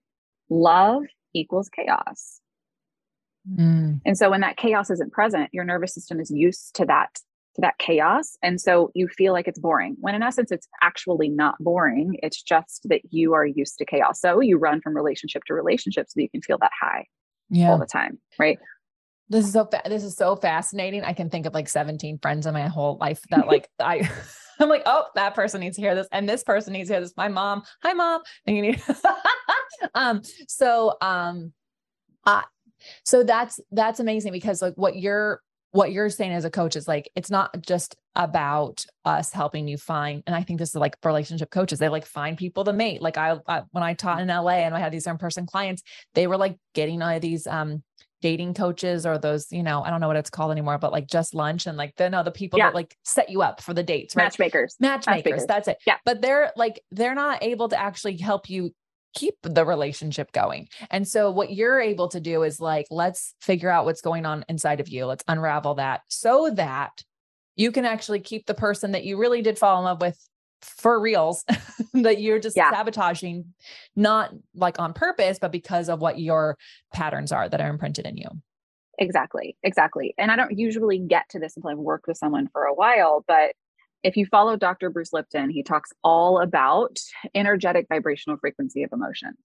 love 0.50 1.04
equals 1.34 1.70
chaos. 1.70 2.42
Mm. 3.50 4.02
And 4.06 4.18
so 4.18 4.30
when 4.30 4.42
that 4.42 4.58
chaos 4.58 4.90
isn't 4.90 5.14
present, 5.14 5.50
your 5.54 5.64
nervous 5.64 5.94
system 5.94 6.20
is 6.20 6.30
used 6.30 6.76
to 6.76 6.86
that 6.86 7.18
to 7.56 7.62
that 7.62 7.78
chaos. 7.80 8.38
And 8.42 8.60
so 8.60 8.92
you 8.94 9.08
feel 9.08 9.34
like 9.34 9.48
it's 9.48 9.60
boring, 9.60 9.96
when 10.00 10.16
in 10.16 10.24
essence, 10.24 10.52
it's 10.52 10.68
actually 10.82 11.30
not 11.30 11.56
boring. 11.60 12.18
It's 12.24 12.42
just 12.42 12.88
that 12.90 13.02
you 13.10 13.34
are 13.34 13.46
used 13.46 13.78
to 13.80 13.86
chaos. 13.86 14.22
So 14.22 14.40
you 14.40 14.58
run 14.58 14.82
from 14.82 14.96
relationship 14.96 15.44
to 15.46 15.54
relationship 15.54 16.08
so 16.08 16.14
that 16.16 16.24
you 16.24 16.30
can 16.30 16.42
feel 16.42 16.58
that 16.60 16.72
high 16.80 17.06
yeah. 17.50 17.72
all 17.72 17.78
the 17.78 17.86
time. 17.86 18.20
Right. 18.40 18.58
This 19.30 19.46
is 19.46 19.54
so 19.54 19.66
fa- 19.66 19.82
this 19.86 20.04
is 20.04 20.16
so 20.16 20.36
fascinating. 20.36 21.04
I 21.04 21.14
can 21.14 21.30
think 21.30 21.46
of 21.46 21.54
like 21.54 21.70
17 21.70 22.20
friends 22.22 22.46
in 22.46 22.54
my 22.54 22.68
whole 22.68 22.98
life 23.00 23.22
that 23.30 23.48
like 23.48 23.70
I 23.80 24.10
I'm 24.60 24.70
like, 24.70 24.84
oh, 24.86 25.06
that 25.16 25.34
person 25.34 25.62
needs 25.62 25.78
to 25.78 25.82
hear 25.82 25.96
this, 25.96 26.08
and 26.12 26.30
this 26.30 26.44
person 26.44 26.74
needs 26.74 26.90
to 26.90 26.96
hear 26.96 27.02
this. 27.02 27.14
My 27.18 27.30
mom, 27.30 27.64
hi 27.82 27.94
mom. 27.94 28.22
And 28.46 28.56
you 28.56 28.62
need 28.62 28.84
um, 29.96 30.22
so 30.48 30.98
um 31.02 31.54
uh, 32.26 32.42
so 33.06 33.24
that's 33.24 33.60
that's 33.72 34.00
amazing 34.00 34.32
because 34.32 34.62
like 34.62 34.74
what 34.76 34.98
you're 34.98 35.42
what 35.72 35.92
you're 35.92 36.10
saying 36.10 36.34
as 36.34 36.46
a 36.46 36.50
coach 36.50 36.76
is 36.76 36.88
like 36.88 37.10
it's 37.16 37.32
not 37.32 37.62
just 37.62 37.96
about 38.16 38.86
us 39.06 39.32
helping 39.32 39.68
you 39.68 39.78
find 39.78 40.22
and 40.28 40.36
i 40.36 40.44
think 40.44 40.60
this 40.60 40.70
is 40.70 40.76
like 40.76 40.98
relationship 41.04 41.50
coaches 41.50 41.80
they 41.80 41.90
like 41.90 42.06
find 42.06 42.38
people 42.38 42.64
to 42.64 42.74
mate 42.74 43.02
like 43.02 43.18
I, 43.18 43.38
I 43.48 43.64
when 43.72 43.84
i 43.84 43.94
taught 43.94 44.20
in 44.20 44.28
la 44.28 44.50
and 44.50 44.76
i 44.76 44.80
had 44.80 44.92
these 44.92 45.08
in-person 45.08 45.46
clients 45.46 45.82
they 46.14 46.28
were 46.28 46.38
like 46.38 46.58
getting 46.74 47.02
all 47.02 47.20
these 47.20 47.48
um 47.48 47.84
dating 48.22 48.54
coaches 48.54 49.06
or 49.06 49.18
those, 49.18 49.52
you 49.52 49.64
know, 49.64 49.84
I 49.84 49.90
don't 49.90 50.00
know 50.00 50.08
what 50.08 50.16
it's 50.16 50.30
called 50.30 50.52
anymore, 50.52 50.78
but 50.78 50.92
like 50.92 51.08
just 51.08 51.34
lunch 51.34 51.66
and 51.66 51.78
like 51.78 51.96
the 51.96 52.10
no, 52.10 52.24
the 52.24 52.32
people 52.32 52.60
yeah. 52.60 52.68
that 52.68 52.76
like 52.76 52.96
set 53.04 53.30
you 53.30 53.42
up 53.42 53.62
for 53.62 53.74
the 53.74 53.84
dates, 53.84 54.16
right? 54.16 54.26
Matchmakers. 54.26 54.76
Matchmakers. 54.80 55.26
Matchmakers. 55.26 55.46
That's 55.48 55.68
it. 55.68 55.78
Yeah. 55.86 55.98
But 56.06 56.22
they're 56.22 56.52
like, 56.56 56.82
they're 56.92 57.16
not 57.16 57.44
able 57.44 57.68
to 57.70 57.80
actually 57.80 58.18
help 58.18 58.50
you 58.50 58.74
keep 59.14 59.36
the 59.44 59.66
relationship 59.66 60.32
going. 60.32 60.68
And 60.90 61.08
so 61.08 61.32
what 61.32 61.54
you're 61.54 61.80
able 61.80 62.08
to 62.10 62.20
do 62.20 62.44
is 62.44 62.60
like, 62.60 62.88
let's 62.90 63.36
figure 63.42 63.70
out 63.70 63.86
what's 63.86 64.02
going 64.02 64.26
on 64.26 64.46
inside 64.48 64.80
of 64.80 64.90
you. 64.90 65.06
Let's 65.06 65.24
unravel 65.28 65.76
that 65.76 66.02
so 66.08 66.52
that 66.56 67.04
you 67.56 67.72
can 67.72 67.86
actually 67.86 68.20
keep 68.20 68.46
the 68.46 68.54
person 68.54 68.92
that 68.92 69.04
you 69.04 69.18
really 69.18 69.42
did 69.42 69.60
fall 69.60 69.78
in 69.80 69.86
love 69.86 70.02
with 70.02 70.18
for 70.62 71.00
reals 71.00 71.44
that 71.94 72.22
you're 72.22 72.40
just 72.40 72.56
yeah. 72.56 72.72
sabotaging, 72.72 73.46
not 73.96 74.32
like 74.56 74.80
on 74.80 74.94
purpose, 74.94 75.40
but 75.40 75.52
because 75.52 75.90
of 75.90 76.00
what 76.00 76.20
your 76.20 76.58
patterns 76.94 77.32
are 77.32 77.50
that 77.50 77.62
are 77.62 77.70
imprinted 77.70 78.06
in 78.06 78.18
you. 78.18 78.28
Exactly. 79.00 79.58
Exactly. 79.64 80.14
And 80.18 80.32
I 80.32 80.36
don't 80.36 80.58
usually 80.58 81.00
get 81.00 81.28
to 81.30 81.40
this 81.40 81.56
until 81.56 81.72
I've 81.72 81.78
worked 81.78 82.08
with 82.08 82.18
someone 82.18 82.48
for 82.52 82.66
a 82.66 82.74
while, 82.74 83.26
but 83.28 83.54
if 84.04 84.18
you 84.18 84.26
follow 84.26 84.56
Dr. 84.56 84.90
Bruce 84.90 85.14
Lipton, 85.14 85.50
he 85.50 85.64
talks 85.64 85.92
all 86.04 86.42
about 86.42 87.00
energetic 87.36 87.88
vibrational 87.90 88.38
frequency 88.38 88.84
of 88.84 88.92
emotions. 88.92 89.38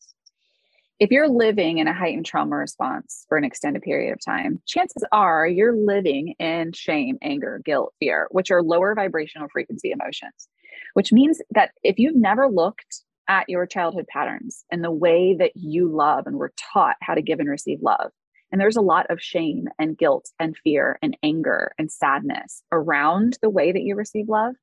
If 0.99 1.11
you're 1.11 1.29
living 1.29 1.77
in 1.77 1.88
a 1.88 1.92
heightened 1.92 2.25
trauma 2.25 2.57
response 2.57 3.27
for 3.29 3.37
an 3.37 3.45
extended 3.45 3.83
period 3.83 4.12
of 4.12 4.25
time, 4.25 4.62
chances 4.66 5.05
are 5.12 5.47
you're 5.47 5.77
living 5.77 6.35
in 6.38 6.73
shame, 6.73 7.19
anger, 7.21 7.61
guilt, 7.66 7.92
fear, 8.01 8.29
which 8.31 8.51
are 8.51 8.62
lower 8.62 8.95
vibrational 8.95 9.49
frequency 9.53 9.90
emotions, 9.90 10.49
which 10.95 11.12
means 11.12 11.42
that 11.51 11.73
if 11.83 11.99
you've 11.99 12.16
never 12.16 12.49
looked 12.49 13.03
at 13.29 13.49
your 13.49 13.66
childhood 13.66 14.07
patterns 14.09 14.64
and 14.71 14.83
the 14.83 14.90
way 14.90 15.35
that 15.38 15.53
you 15.55 15.88
love 15.88 16.27
and 16.27 16.37
were 16.37 16.55
taught 16.73 16.97
how 17.03 17.12
to 17.12 17.21
give 17.21 17.40
and 17.40 17.49
receive 17.51 17.81
love, 17.83 18.11
and 18.50 18.61
there's 18.61 18.76
a 18.76 18.82
lot 18.82 19.06
of 19.11 19.20
shame 19.20 19.68
and 19.78 19.98
guilt 19.98 20.30
and 20.38 20.56
fear 20.62 20.98
and 21.02 21.16
anger 21.22 21.72
and 21.78 21.90
sadness 21.90 22.62
around 22.72 23.38
the 23.42 23.50
way 23.50 23.72
that 23.72 23.82
you 23.82 23.94
receive 23.96 24.28
love. 24.28 24.54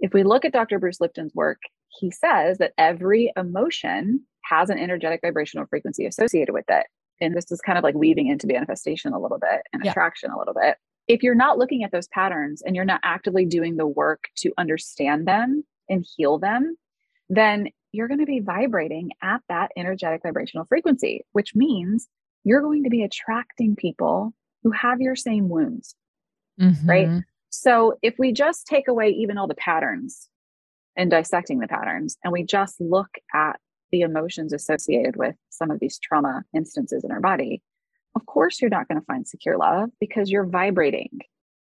If 0.00 0.12
we 0.12 0.24
look 0.24 0.44
at 0.44 0.52
Dr. 0.52 0.78
Bruce 0.78 1.00
Lipton's 1.00 1.34
work, 1.34 1.58
he 1.88 2.10
says 2.10 2.58
that 2.58 2.72
every 2.76 3.32
emotion 3.36 4.26
has 4.44 4.70
an 4.70 4.78
energetic 4.78 5.20
vibrational 5.22 5.66
frequency 5.66 6.06
associated 6.06 6.52
with 6.52 6.64
it. 6.68 6.86
And 7.20 7.36
this 7.36 7.50
is 7.52 7.60
kind 7.60 7.78
of 7.78 7.84
like 7.84 7.94
weaving 7.94 8.26
into 8.26 8.46
manifestation 8.46 9.12
a 9.12 9.20
little 9.20 9.38
bit 9.38 9.62
and 9.72 9.84
yeah. 9.84 9.92
attraction 9.92 10.30
a 10.30 10.38
little 10.38 10.54
bit. 10.54 10.76
If 11.08 11.22
you're 11.22 11.34
not 11.34 11.58
looking 11.58 11.84
at 11.84 11.92
those 11.92 12.08
patterns 12.08 12.62
and 12.62 12.74
you're 12.74 12.84
not 12.84 13.00
actively 13.04 13.44
doing 13.44 13.76
the 13.76 13.86
work 13.86 14.24
to 14.38 14.52
understand 14.58 15.26
them 15.26 15.64
and 15.88 16.04
heal 16.16 16.38
them, 16.38 16.76
then 17.28 17.68
you're 17.92 18.08
going 18.08 18.20
to 18.20 18.26
be 18.26 18.40
vibrating 18.40 19.10
at 19.22 19.40
that 19.48 19.70
energetic 19.76 20.22
vibrational 20.22 20.66
frequency, 20.66 21.24
which 21.32 21.54
means 21.54 22.08
you're 22.44 22.62
going 22.62 22.84
to 22.84 22.90
be 22.90 23.02
attracting 23.02 23.76
people 23.76 24.32
who 24.62 24.70
have 24.70 25.00
your 25.00 25.16
same 25.16 25.48
wounds. 25.48 25.94
Mm-hmm. 26.60 26.88
Right. 26.88 27.22
So 27.50 27.98
if 28.02 28.14
we 28.18 28.32
just 28.32 28.66
take 28.66 28.88
away 28.88 29.08
even 29.10 29.38
all 29.38 29.46
the 29.46 29.54
patterns 29.54 30.28
and 30.96 31.10
dissecting 31.10 31.58
the 31.58 31.68
patterns, 31.68 32.16
and 32.22 32.32
we 32.32 32.44
just 32.44 32.80
look 32.80 33.10
at 33.34 33.58
the 33.90 34.02
emotions 34.02 34.52
associated 34.52 35.16
with 35.16 35.36
some 35.50 35.70
of 35.70 35.80
these 35.80 35.98
trauma 35.98 36.42
instances 36.54 37.04
in 37.04 37.10
our 37.10 37.20
body, 37.20 37.62
of 38.14 38.26
course, 38.26 38.60
you're 38.60 38.70
not 38.70 38.88
going 38.88 39.00
to 39.00 39.06
find 39.06 39.26
secure 39.26 39.56
love 39.56 39.90
because 40.00 40.30
you're 40.30 40.46
vibrating 40.46 41.20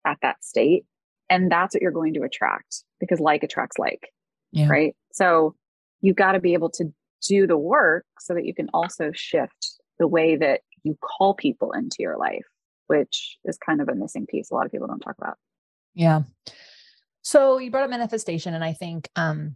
at 0.06 0.18
that 0.22 0.44
state. 0.44 0.86
And 1.30 1.52
that's 1.52 1.76
what 1.76 1.82
you're 1.82 1.92
going 1.92 2.14
to 2.16 2.24
attract 2.24 2.84
because 3.00 3.20
like 3.20 3.44
attracts 3.44 3.78
like. 3.78 4.10
Yeah. 4.52 4.68
Right. 4.68 4.96
So 5.12 5.56
you've 6.02 6.16
got 6.16 6.32
to 6.32 6.40
be 6.40 6.54
able 6.54 6.70
to 6.72 6.86
do 7.28 7.46
the 7.46 7.58
work 7.58 8.06
so 8.20 8.34
that 8.34 8.46
you 8.46 8.54
can 8.54 8.70
also 8.74 9.12
shift 9.14 9.80
the 10.00 10.08
way 10.08 10.36
that 10.38 10.62
you 10.84 10.98
call 11.02 11.34
people 11.34 11.74
into 11.74 11.98
your 12.00 12.18
life, 12.18 12.46
which 12.88 13.38
is 13.46 13.58
kind 13.58 13.82
of 13.82 13.90
a 13.90 13.96
missing 13.96 14.26
piece 14.26 14.50
a 14.52 14.56
lot 14.56 14.66
of 14.66 14.72
people 14.72 14.88
don't 14.88 15.00
talk 15.00 15.16
about. 15.18 15.38
Yeah. 15.94 16.22
So 17.22 17.58
you 17.58 17.70
brought 17.70 17.84
up 17.84 17.90
manifestation, 17.90 18.54
and 18.54 18.64
I 18.64 18.74
think 18.74 19.10
um, 19.16 19.56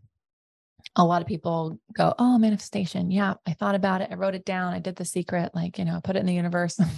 a 0.96 1.06
lot 1.06 1.22
of 1.22 1.28
people 1.28 1.80
go, 1.96 2.14
"Oh, 2.20 2.38
manifestation. 2.38 3.10
Yeah, 3.10 3.36
I 3.48 3.54
thought 3.54 3.76
about 3.76 4.02
it. 4.02 4.10
I 4.12 4.16
wrote 4.16 4.36
it 4.36 4.46
down. 4.46 4.74
I 4.74 4.80
did 4.80 4.96
the 4.96 5.06
secret. 5.06 5.52
Like 5.54 5.80
you 5.80 5.86
know, 5.86 5.96
I 5.96 6.02
put 6.02 6.16
it 6.16 6.20
in 6.20 6.26
the 6.26 6.34
universe." 6.34 6.80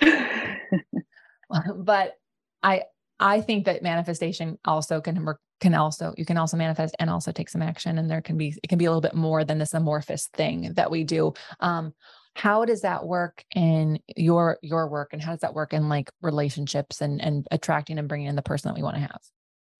but 1.76 2.14
I 2.62 2.82
I 3.20 3.40
think 3.40 3.66
that 3.66 3.82
manifestation 3.82 4.58
also 4.64 5.00
can 5.00 5.26
can 5.60 5.74
also 5.74 6.14
you 6.16 6.24
can 6.24 6.36
also 6.36 6.56
manifest 6.56 6.94
and 6.98 7.08
also 7.08 7.32
take 7.32 7.48
some 7.48 7.62
action, 7.62 7.98
and 7.98 8.10
there 8.10 8.22
can 8.22 8.36
be 8.36 8.54
it 8.62 8.68
can 8.68 8.78
be 8.78 8.84
a 8.84 8.90
little 8.90 9.00
bit 9.00 9.14
more 9.14 9.44
than 9.44 9.58
this 9.58 9.74
amorphous 9.74 10.28
thing 10.34 10.74
that 10.74 10.90
we 10.90 11.04
do. 11.04 11.32
Um, 11.60 11.94
how 12.34 12.64
does 12.64 12.82
that 12.82 13.06
work 13.06 13.44
in 13.54 14.00
your 14.16 14.58
your 14.60 14.88
work 14.88 15.12
and 15.12 15.22
how 15.22 15.30
does 15.30 15.40
that 15.40 15.54
work 15.54 15.72
in 15.72 15.88
like 15.88 16.10
relationships 16.20 17.00
and 17.00 17.20
and 17.20 17.46
attracting 17.50 17.98
and 17.98 18.08
bringing 18.08 18.26
in 18.26 18.36
the 18.36 18.42
person 18.42 18.68
that 18.68 18.74
we 18.74 18.82
want 18.82 18.96
to 18.96 19.00
have? 19.00 19.20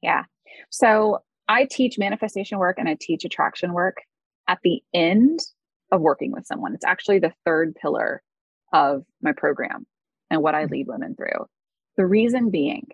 Yeah. 0.00 0.24
So 0.70 1.18
i 1.48 1.66
teach 1.70 1.98
manifestation 1.98 2.58
work 2.58 2.78
and 2.78 2.88
i 2.88 2.96
teach 2.98 3.24
attraction 3.24 3.72
work 3.72 3.98
at 4.48 4.58
the 4.62 4.82
end 4.94 5.40
of 5.90 6.00
working 6.00 6.32
with 6.32 6.46
someone. 6.46 6.74
It's 6.74 6.84
actually 6.84 7.18
the 7.18 7.32
third 7.44 7.74
pillar 7.74 8.22
of 8.72 9.04
my 9.20 9.32
program 9.32 9.86
and 10.30 10.42
what 10.42 10.54
i 10.54 10.62
mm-hmm. 10.62 10.72
lead 10.72 10.86
women 10.88 11.16
through. 11.16 11.46
The 11.96 12.06
reason 12.06 12.50
being 12.50 12.86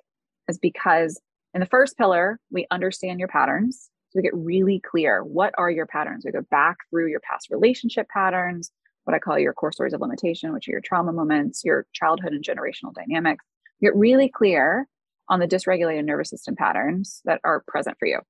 is 0.48 0.58
because 0.58 1.20
in 1.52 1.60
the 1.60 1.66
first 1.66 1.98
pillar 1.98 2.40
we 2.50 2.66
understand 2.70 3.18
your 3.18 3.28
patterns. 3.28 3.90
So 4.10 4.16
we 4.16 4.22
get 4.22 4.34
really 4.34 4.80
clear. 4.80 5.22
What 5.22 5.54
are 5.56 5.70
your 5.70 5.86
patterns? 5.86 6.24
We 6.24 6.32
go 6.32 6.44
back 6.50 6.78
through 6.90 7.08
your 7.10 7.20
past 7.20 7.48
relationship 7.50 8.08
patterns 8.08 8.72
what 9.10 9.16
I 9.16 9.18
call 9.18 9.38
your 9.40 9.52
core 9.52 9.72
stories 9.72 9.92
of 9.92 10.00
limitation, 10.00 10.52
which 10.52 10.68
are 10.68 10.70
your 10.70 10.80
trauma 10.80 11.12
moments, 11.12 11.64
your 11.64 11.84
childhood 11.92 12.32
and 12.32 12.44
generational 12.44 12.94
dynamics. 12.94 13.44
Get 13.82 13.96
really 13.96 14.28
clear 14.28 14.86
on 15.28 15.40
the 15.40 15.48
dysregulated 15.48 16.04
nervous 16.04 16.30
system 16.30 16.54
patterns 16.54 17.20
that 17.24 17.40
are 17.42 17.64
present 17.66 17.96
for 17.98 18.06
you. 18.06 18.20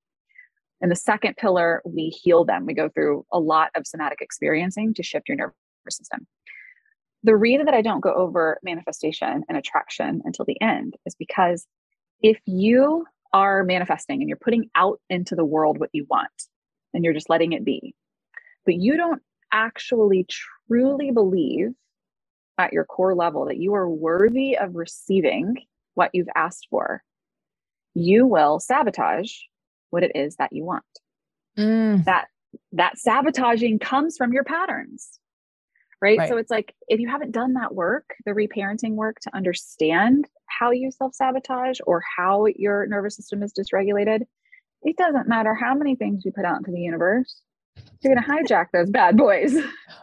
And 0.81 0.91
the 0.91 0.97
second 0.97 1.37
pillar, 1.37 1.83
we 1.85 2.09
heal 2.09 2.47
them. 2.47 2.65
We 2.65 2.73
go 2.73 2.89
through 2.89 3.27
a 3.31 3.39
lot 3.39 3.71
of 3.75 3.87
somatic 3.87 4.23
experiencing 4.23 4.95
to 4.95 5.03
shift 5.03 5.29
your 5.29 5.37
nervous 5.37 5.55
system. 5.91 6.27
The 7.25 7.37
reason 7.37 7.67
that 7.67 7.75
I 7.75 7.83
don't 7.83 8.01
go 8.01 8.15
over 8.15 8.59
manifestation 8.63 9.45
and 9.47 9.59
attraction 9.59 10.23
until 10.25 10.47
the 10.47 10.59
end 10.63 10.95
is 11.05 11.15
because 11.15 11.67
if 12.23 12.39
you 12.47 13.05
are 13.35 13.65
manifesting 13.65 14.21
and 14.21 14.29
you're 14.31 14.39
putting 14.39 14.71
out 14.75 14.99
into 15.11 15.35
the 15.35 15.45
world 15.45 15.79
what 15.79 15.91
you 15.93 16.07
want 16.09 16.31
and 16.95 17.05
you're 17.05 17.13
just 17.13 17.29
letting 17.29 17.53
it 17.53 17.67
be, 17.67 17.95
but 18.65 18.77
you 18.77 18.97
don't 18.97 19.21
actually 19.53 20.27
truly 20.71 21.11
believe 21.11 21.73
at 22.59 22.73
your 22.73 22.85
core 22.85 23.15
level 23.15 23.47
that 23.47 23.57
you 23.57 23.75
are 23.75 23.89
worthy 23.89 24.57
of 24.57 24.77
receiving 24.77 25.57
what 25.95 26.11
you've 26.13 26.29
asked 26.35 26.69
for, 26.71 27.03
you 27.95 28.27
will 28.27 28.61
sabotage 28.61 29.33
what 29.91 30.03
it 30.03 30.13
is 30.15 30.37
that 30.37 30.53
you 30.53 30.65
want. 30.65 30.85
Mm. 31.59 32.05
That 32.05 32.27
that 32.73 32.99
sabotaging 32.99 33.79
comes 33.79 34.17
from 34.17 34.33
your 34.33 34.45
patterns. 34.45 35.19
Right? 36.03 36.19
right? 36.19 36.29
So 36.29 36.39
it's 36.39 36.51
like 36.51 36.75
if 36.89 36.99
you 36.99 37.09
haven't 37.09 37.33
done 37.33 37.55
that 37.55 37.75
work, 37.75 38.15
the 38.25 38.33
reparenting 38.33 38.95
work 38.95 39.21
to 39.21 39.37
understand 39.37 40.27
how 40.47 40.71
you 40.71 40.91
self-sabotage 40.91 41.79
or 41.87 42.03
how 42.17 42.47
your 42.57 42.87
nervous 42.87 43.17
system 43.17 43.43
is 43.43 43.53
dysregulated, 43.53 44.23
it 44.83 44.97
doesn't 44.97 45.29
matter 45.29 45.55
how 45.55 45.75
many 45.75 45.97
things 45.97 46.25
you 46.25 46.33
put 46.33 46.47
out 46.47 46.57
into 46.57 46.71
the 46.71 46.81
universe 46.81 47.43
you're 48.03 48.15
going 48.15 48.25
to 48.25 48.55
hijack 48.55 48.67
those 48.73 48.91
bad 48.91 49.17
boys. 49.17 49.55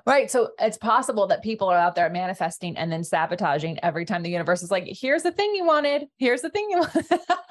Right. 0.06 0.30
So 0.32 0.52
it's 0.60 0.78
possible 0.78 1.28
that 1.28 1.44
people 1.44 1.68
are 1.68 1.78
out 1.78 1.96
there 1.96 2.10
manifesting 2.10 2.78
and 2.78 2.92
then 2.92 3.04
sabotaging 3.04 3.80
every 3.84 4.06
time 4.06 4.24
the 4.24 4.30
universe 4.30 4.64
is 4.64 4.72
like, 4.72 4.86
here's 4.88 5.24
the 5.24 5.32
thing 5.32 5.54
you 5.54 5.66
wanted. 5.66 6.06
Here's 6.18 6.42
the 6.42 6.50
thing 6.50 6.68
you 6.70 6.80
wanted. 6.80 7.06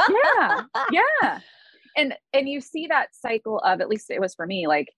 yeah. 0.09 0.63
Yeah. 0.91 1.41
And 1.99 2.15
and 2.33 2.49
you 2.49 2.61
see 2.61 2.87
that 2.89 3.09
cycle 3.13 3.59
of 3.59 3.81
at 3.81 3.89
least 3.89 4.11
it 4.11 4.21
was 4.21 4.35
for 4.35 4.47
me, 4.47 4.67
like 4.67 4.89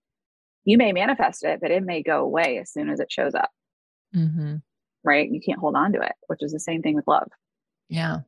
you 0.64 0.76
may 0.76 0.92
manifest 0.92 1.44
it, 1.44 1.60
but 1.60 1.70
it 1.70 1.82
may 1.82 2.02
go 2.02 2.20
away 2.20 2.58
as 2.58 2.72
soon 2.72 2.90
as 2.90 3.00
it 3.00 3.10
shows 3.10 3.34
up. 3.34 3.50
Mm-hmm. 4.14 4.56
Right. 5.04 5.30
You 5.30 5.40
can't 5.40 5.60
hold 5.60 5.76
on 5.76 5.92
to 5.92 6.00
it, 6.00 6.12
which 6.26 6.42
is 6.42 6.52
the 6.52 6.60
same 6.60 6.82
thing 6.82 6.94
with 6.94 7.06
love. 7.06 7.28
Yeah. 7.88 8.18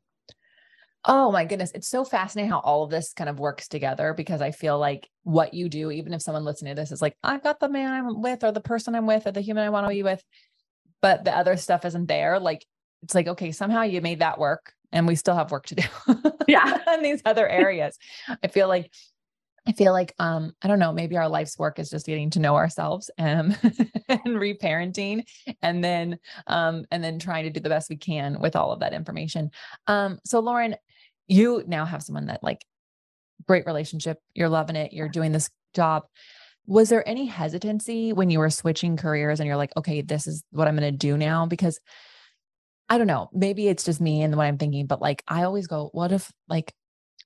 Oh 1.04 1.32
my 1.32 1.44
goodness. 1.44 1.72
It's 1.74 1.88
so 1.88 2.04
fascinating 2.04 2.50
how 2.50 2.58
all 2.60 2.84
of 2.84 2.90
this 2.90 3.12
kind 3.14 3.30
of 3.30 3.40
works 3.40 3.68
together 3.68 4.12
because 4.14 4.42
I 4.42 4.50
feel 4.50 4.78
like 4.78 5.08
what 5.22 5.54
you 5.54 5.68
do, 5.68 5.90
even 5.90 6.12
if 6.12 6.20
someone 6.20 6.44
listening 6.44 6.74
to 6.74 6.80
this 6.80 6.92
is 6.92 7.00
like, 7.00 7.14
I've 7.22 7.42
got 7.42 7.58
the 7.58 7.68
man 7.70 7.92
I'm 7.92 8.20
with 8.20 8.44
or 8.44 8.52
the 8.52 8.60
person 8.60 8.94
I'm 8.94 9.06
with 9.06 9.26
or 9.26 9.32
the 9.32 9.40
human 9.40 9.64
I 9.64 9.70
want 9.70 9.86
to 9.86 9.90
be 9.94 10.02
with, 10.02 10.22
but 11.00 11.24
the 11.24 11.36
other 11.36 11.56
stuff 11.56 11.84
isn't 11.86 12.06
there. 12.06 12.38
Like, 12.38 12.66
it's 13.02 13.14
like, 13.14 13.28
okay, 13.28 13.52
somehow 13.52 13.82
you 13.82 14.02
made 14.02 14.18
that 14.20 14.38
work 14.38 14.74
and 14.92 15.06
we 15.06 15.14
still 15.14 15.34
have 15.36 15.50
work 15.50 15.66
to 15.66 15.74
do. 15.76 15.82
Yeah. 16.46 16.78
in 16.94 17.02
these 17.02 17.22
other 17.24 17.48
areas. 17.48 17.96
I 18.42 18.48
feel 18.48 18.68
like 18.68 18.92
I 19.66 19.72
feel 19.72 19.92
like 19.92 20.14
um 20.18 20.52
I 20.62 20.68
don't 20.68 20.78
know 20.78 20.92
maybe 20.92 21.16
our 21.16 21.28
life's 21.28 21.58
work 21.58 21.78
is 21.78 21.90
just 21.90 22.06
getting 22.06 22.30
to 22.30 22.40
know 22.40 22.56
ourselves 22.56 23.10
um, 23.18 23.54
and 24.08 24.36
reparenting 24.36 25.24
and 25.62 25.84
then 25.84 26.18
um 26.46 26.84
and 26.90 27.04
then 27.04 27.18
trying 27.18 27.44
to 27.44 27.50
do 27.50 27.60
the 27.60 27.68
best 27.68 27.90
we 27.90 27.96
can 27.96 28.40
with 28.40 28.56
all 28.56 28.72
of 28.72 28.80
that 28.80 28.94
information. 28.94 29.50
Um 29.86 30.18
so 30.24 30.40
Lauren 30.40 30.76
you 31.28 31.62
now 31.66 31.84
have 31.84 32.02
someone 32.02 32.26
that 32.26 32.42
like 32.42 32.64
great 33.46 33.66
relationship, 33.66 34.18
you're 34.34 34.48
loving 34.48 34.76
it, 34.76 34.92
you're 34.92 35.08
doing 35.08 35.32
this 35.32 35.48
job. 35.74 36.04
Was 36.66 36.88
there 36.88 37.08
any 37.08 37.26
hesitancy 37.26 38.12
when 38.12 38.30
you 38.30 38.38
were 38.38 38.50
switching 38.50 38.96
careers 38.96 39.40
and 39.40 39.46
you're 39.46 39.56
like 39.56 39.76
okay 39.76 40.00
this 40.00 40.26
is 40.26 40.42
what 40.50 40.68
I'm 40.68 40.76
going 40.76 40.90
to 40.90 40.98
do 40.98 41.16
now 41.16 41.46
because 41.46 41.78
I 42.88 42.98
don't 42.98 43.06
know, 43.06 43.28
maybe 43.32 43.68
it's 43.68 43.84
just 43.84 44.00
me 44.00 44.22
and 44.22 44.34
what 44.36 44.46
I'm 44.46 44.58
thinking 44.58 44.86
but 44.86 45.02
like 45.02 45.22
I 45.28 45.42
always 45.42 45.66
go 45.66 45.90
what 45.92 46.12
if 46.12 46.32
like 46.48 46.72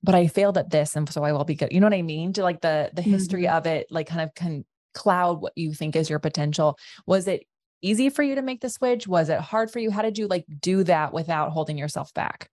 but 0.04 0.14
I 0.14 0.26
failed 0.26 0.58
at 0.58 0.70
this 0.70 0.96
and 0.96 1.08
so 1.08 1.24
I 1.24 1.32
will 1.32 1.44
be 1.44 1.54
good. 1.54 1.72
You 1.72 1.80
know 1.80 1.86
what 1.86 1.94
I 1.94 2.02
mean? 2.02 2.34
To 2.34 2.42
like 2.42 2.60
the 2.60 2.90
the 2.92 3.02
history 3.02 3.44
mm-hmm. 3.44 3.56
of 3.56 3.66
it 3.66 3.86
like 3.90 4.06
kind 4.06 4.20
of 4.20 4.34
can 4.34 4.64
cloud 4.92 5.40
what 5.40 5.54
you 5.56 5.72
think 5.72 5.96
is 5.96 6.10
your 6.10 6.18
potential. 6.18 6.78
Was 7.06 7.26
it 7.26 7.46
easy 7.80 8.10
for 8.10 8.22
you 8.22 8.34
to 8.34 8.42
make 8.42 8.60
the 8.60 8.68
switch? 8.68 9.08
Was 9.08 9.30
it 9.30 9.40
hard 9.40 9.70
for 9.70 9.78
you? 9.78 9.90
How 9.90 10.02
did 10.02 10.18
you 10.18 10.26
like 10.26 10.44
do 10.60 10.84
that 10.84 11.12
without 11.14 11.52
holding 11.52 11.78
yourself 11.78 12.12
back? 12.12 12.50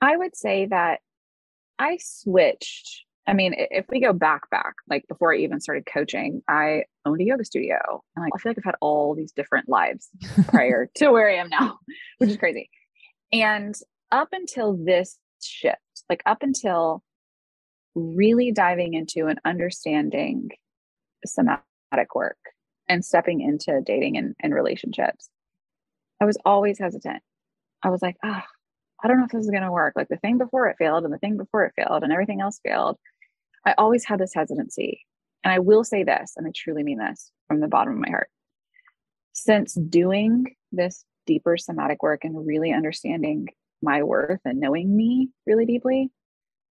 I 0.00 0.16
would 0.16 0.36
say 0.36 0.66
that 0.66 1.00
I 1.78 1.98
switched. 2.00 3.04
I 3.28 3.32
mean, 3.32 3.54
if 3.56 3.86
we 3.88 4.00
go 4.00 4.12
back, 4.12 4.50
back, 4.50 4.74
like 4.88 5.06
before 5.08 5.32
I 5.32 5.38
even 5.38 5.60
started 5.60 5.86
coaching, 5.86 6.42
I 6.48 6.84
owned 7.04 7.20
a 7.20 7.24
yoga 7.24 7.44
studio. 7.44 8.02
And 8.14 8.24
like, 8.24 8.32
I 8.34 8.38
feel 8.38 8.50
like 8.50 8.58
I've 8.58 8.64
had 8.64 8.76
all 8.80 9.14
these 9.14 9.32
different 9.32 9.68
lives 9.68 10.08
prior 10.48 10.88
to 10.96 11.10
where 11.10 11.28
I 11.28 11.36
am 11.36 11.48
now, 11.48 11.78
which 12.18 12.30
is 12.30 12.36
crazy. 12.36 12.70
And 13.32 13.74
up 14.12 14.28
until 14.32 14.76
this 14.76 15.18
shift, 15.42 15.78
like 16.08 16.22
up 16.26 16.42
until 16.42 17.02
really 17.94 18.52
diving 18.52 18.94
into 18.94 19.26
and 19.26 19.40
understanding 19.44 20.50
somatic 21.24 22.14
work 22.14 22.38
and 22.88 23.04
stepping 23.04 23.40
into 23.40 23.80
dating 23.84 24.16
and, 24.16 24.34
and 24.40 24.54
relationships, 24.54 25.28
I 26.20 26.24
was 26.24 26.38
always 26.44 26.78
hesitant. 26.78 27.22
I 27.82 27.90
was 27.90 28.02
like, 28.02 28.16
ah, 28.24 28.44
oh, 28.44 28.50
I 29.02 29.08
don't 29.08 29.18
know 29.18 29.24
if 29.24 29.30
this 29.30 29.44
is 29.44 29.50
going 29.50 29.62
to 29.62 29.72
work. 29.72 29.94
Like 29.96 30.08
the 30.08 30.16
thing 30.16 30.38
before 30.38 30.68
it 30.68 30.76
failed 30.78 31.04
and 31.04 31.12
the 31.12 31.18
thing 31.18 31.36
before 31.36 31.64
it 31.64 31.74
failed 31.76 32.02
and 32.02 32.12
everything 32.12 32.40
else 32.40 32.60
failed. 32.64 32.96
I 33.64 33.74
always 33.76 34.04
had 34.04 34.20
this 34.20 34.34
hesitancy. 34.34 35.04
And 35.44 35.52
I 35.52 35.58
will 35.58 35.84
say 35.84 36.02
this, 36.02 36.32
and 36.36 36.46
I 36.46 36.50
truly 36.54 36.82
mean 36.82 36.98
this 36.98 37.30
from 37.46 37.60
the 37.60 37.68
bottom 37.68 37.92
of 37.92 38.00
my 38.00 38.08
heart. 38.08 38.28
Since 39.32 39.74
doing 39.74 40.56
this 40.72 41.04
deeper 41.26 41.56
somatic 41.56 42.02
work 42.02 42.24
and 42.24 42.46
really 42.46 42.72
understanding 42.72 43.48
my 43.86 44.02
worth 44.02 44.40
and 44.44 44.60
knowing 44.60 44.94
me 44.94 45.30
really 45.46 45.64
deeply, 45.64 46.10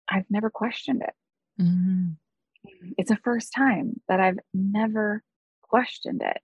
I've 0.08 0.26
never 0.28 0.50
questioned 0.50 1.02
it. 1.02 1.62
Mm-hmm. 1.62 2.10
It's 2.98 3.10
a 3.10 3.18
first 3.24 3.52
time 3.54 4.00
that 4.08 4.20
I've 4.20 4.38
never 4.52 5.22
questioned 5.62 6.20
it. 6.22 6.38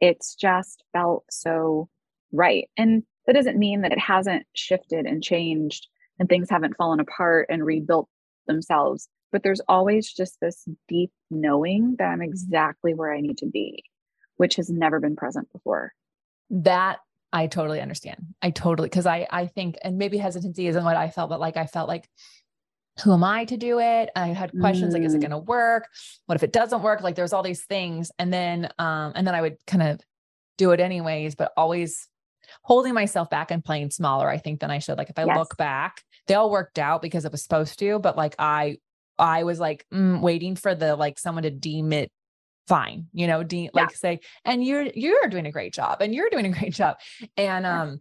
It's 0.00 0.34
just 0.34 0.84
felt 0.92 1.24
so 1.30 1.88
right. 2.32 2.68
And 2.76 3.02
that 3.26 3.34
doesn't 3.34 3.58
mean 3.58 3.82
that 3.82 3.92
it 3.92 3.98
hasn't 3.98 4.46
shifted 4.54 5.04
and 5.04 5.22
changed 5.22 5.88
and 6.18 6.28
things 6.28 6.48
haven't 6.48 6.76
fallen 6.76 7.00
apart 7.00 7.46
and 7.50 7.64
rebuilt 7.64 8.08
themselves. 8.46 9.08
But 9.30 9.42
there's 9.42 9.60
always 9.68 10.10
just 10.12 10.38
this 10.40 10.66
deep 10.88 11.10
knowing 11.30 11.96
that 11.98 12.06
I'm 12.06 12.22
exactly 12.22 12.94
where 12.94 13.12
I 13.12 13.20
need 13.20 13.38
to 13.38 13.46
be, 13.46 13.84
which 14.36 14.56
has 14.56 14.70
never 14.70 15.00
been 15.00 15.16
present 15.16 15.52
before. 15.52 15.92
That 16.50 16.98
I 17.32 17.46
totally 17.46 17.80
understand. 17.80 18.34
I 18.40 18.50
totally 18.50 18.88
because 18.88 19.06
I 19.06 19.26
I 19.30 19.46
think 19.46 19.76
and 19.82 19.98
maybe 19.98 20.18
hesitancy 20.18 20.66
isn't 20.66 20.84
what 20.84 20.96
I 20.96 21.10
felt, 21.10 21.30
but 21.30 21.40
like 21.40 21.56
I 21.56 21.66
felt 21.66 21.88
like 21.88 22.08
who 23.02 23.12
am 23.12 23.24
I 23.24 23.44
to 23.44 23.56
do 23.56 23.78
it? 23.78 24.10
I 24.16 24.28
had 24.28 24.52
questions 24.58 24.90
mm. 24.90 24.94
like, 24.94 25.02
is 25.04 25.14
it 25.14 25.18
mm. 25.18 25.22
going 25.22 25.30
to 25.30 25.38
work? 25.38 25.88
What 26.26 26.36
if 26.36 26.42
it 26.42 26.52
doesn't 26.52 26.82
work? 26.82 27.00
Like 27.00 27.14
there's 27.14 27.32
all 27.32 27.42
these 27.42 27.64
things. 27.64 28.10
And 28.18 28.32
then, 28.32 28.68
um, 28.78 29.12
and 29.14 29.26
then 29.26 29.34
I 29.34 29.40
would 29.40 29.56
kind 29.66 29.82
of 29.82 30.00
do 30.56 30.72
it 30.72 30.80
anyways, 30.80 31.34
but 31.34 31.52
always 31.56 32.08
holding 32.62 32.94
myself 32.94 33.30
back 33.30 33.50
and 33.50 33.64
playing 33.64 33.90
smaller, 33.90 34.28
I 34.28 34.38
think, 34.38 34.60
than 34.60 34.70
I 34.70 34.78
should. 34.78 34.98
Like 34.98 35.10
if 35.10 35.18
I 35.18 35.24
yes. 35.24 35.36
look 35.36 35.56
back, 35.56 36.02
they 36.26 36.34
all 36.34 36.50
worked 36.50 36.78
out 36.78 37.02
because 37.02 37.24
it 37.24 37.32
was 37.32 37.42
supposed 37.42 37.78
to, 37.78 37.98
but 37.98 38.16
like 38.16 38.34
I, 38.38 38.78
I 39.18 39.44
was 39.44 39.60
like 39.60 39.86
mm, 39.92 40.20
waiting 40.20 40.56
for 40.56 40.74
the 40.74 40.96
like 40.96 41.18
someone 41.18 41.44
to 41.44 41.50
deem 41.50 41.92
it 41.92 42.10
fine, 42.68 43.06
you 43.12 43.26
know, 43.26 43.44
yeah. 43.50 43.68
like 43.72 43.96
say, 43.96 44.20
and 44.44 44.64
you're 44.64 44.86
you're 44.94 45.28
doing 45.28 45.46
a 45.46 45.52
great 45.52 45.72
job, 45.72 46.00
and 46.00 46.14
you're 46.14 46.30
doing 46.30 46.46
a 46.46 46.50
great 46.50 46.74
job, 46.74 46.98
and 47.36 47.66
um, 47.66 48.00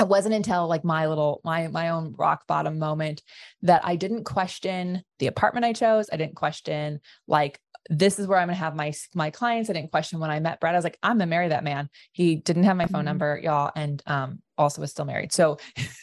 it 0.00 0.08
wasn't 0.08 0.34
until 0.34 0.68
like 0.68 0.84
my 0.84 1.06
little 1.06 1.40
my 1.44 1.68
my 1.68 1.88
own 1.90 2.14
rock 2.16 2.46
bottom 2.46 2.78
moment 2.78 3.22
that 3.62 3.82
I 3.84 3.96
didn't 3.96 4.24
question 4.24 5.02
the 5.18 5.26
apartment 5.26 5.64
I 5.64 5.72
chose. 5.72 6.08
I 6.12 6.16
didn't 6.16 6.36
question 6.36 7.00
like 7.26 7.60
this 7.88 8.18
is 8.18 8.26
where 8.26 8.38
I'm 8.38 8.48
gonna 8.48 8.56
have 8.56 8.76
my 8.76 8.92
my 9.14 9.30
clients. 9.30 9.70
I 9.70 9.72
didn't 9.72 9.90
question 9.90 10.20
when 10.20 10.30
I 10.30 10.40
met 10.40 10.60
Brad. 10.60 10.74
I 10.74 10.78
was 10.78 10.84
like, 10.84 10.98
I'm 11.02 11.16
gonna 11.16 11.26
marry 11.26 11.48
that 11.48 11.64
man. 11.64 11.88
He 12.12 12.36
didn't 12.36 12.64
have 12.64 12.76
my 12.76 12.86
phone 12.86 13.00
mm-hmm. 13.00 13.06
number, 13.06 13.40
y'all, 13.42 13.72
and 13.74 14.02
um 14.06 14.42
also 14.56 14.80
was 14.80 14.90
still 14.90 15.04
married. 15.04 15.32
So 15.32 15.58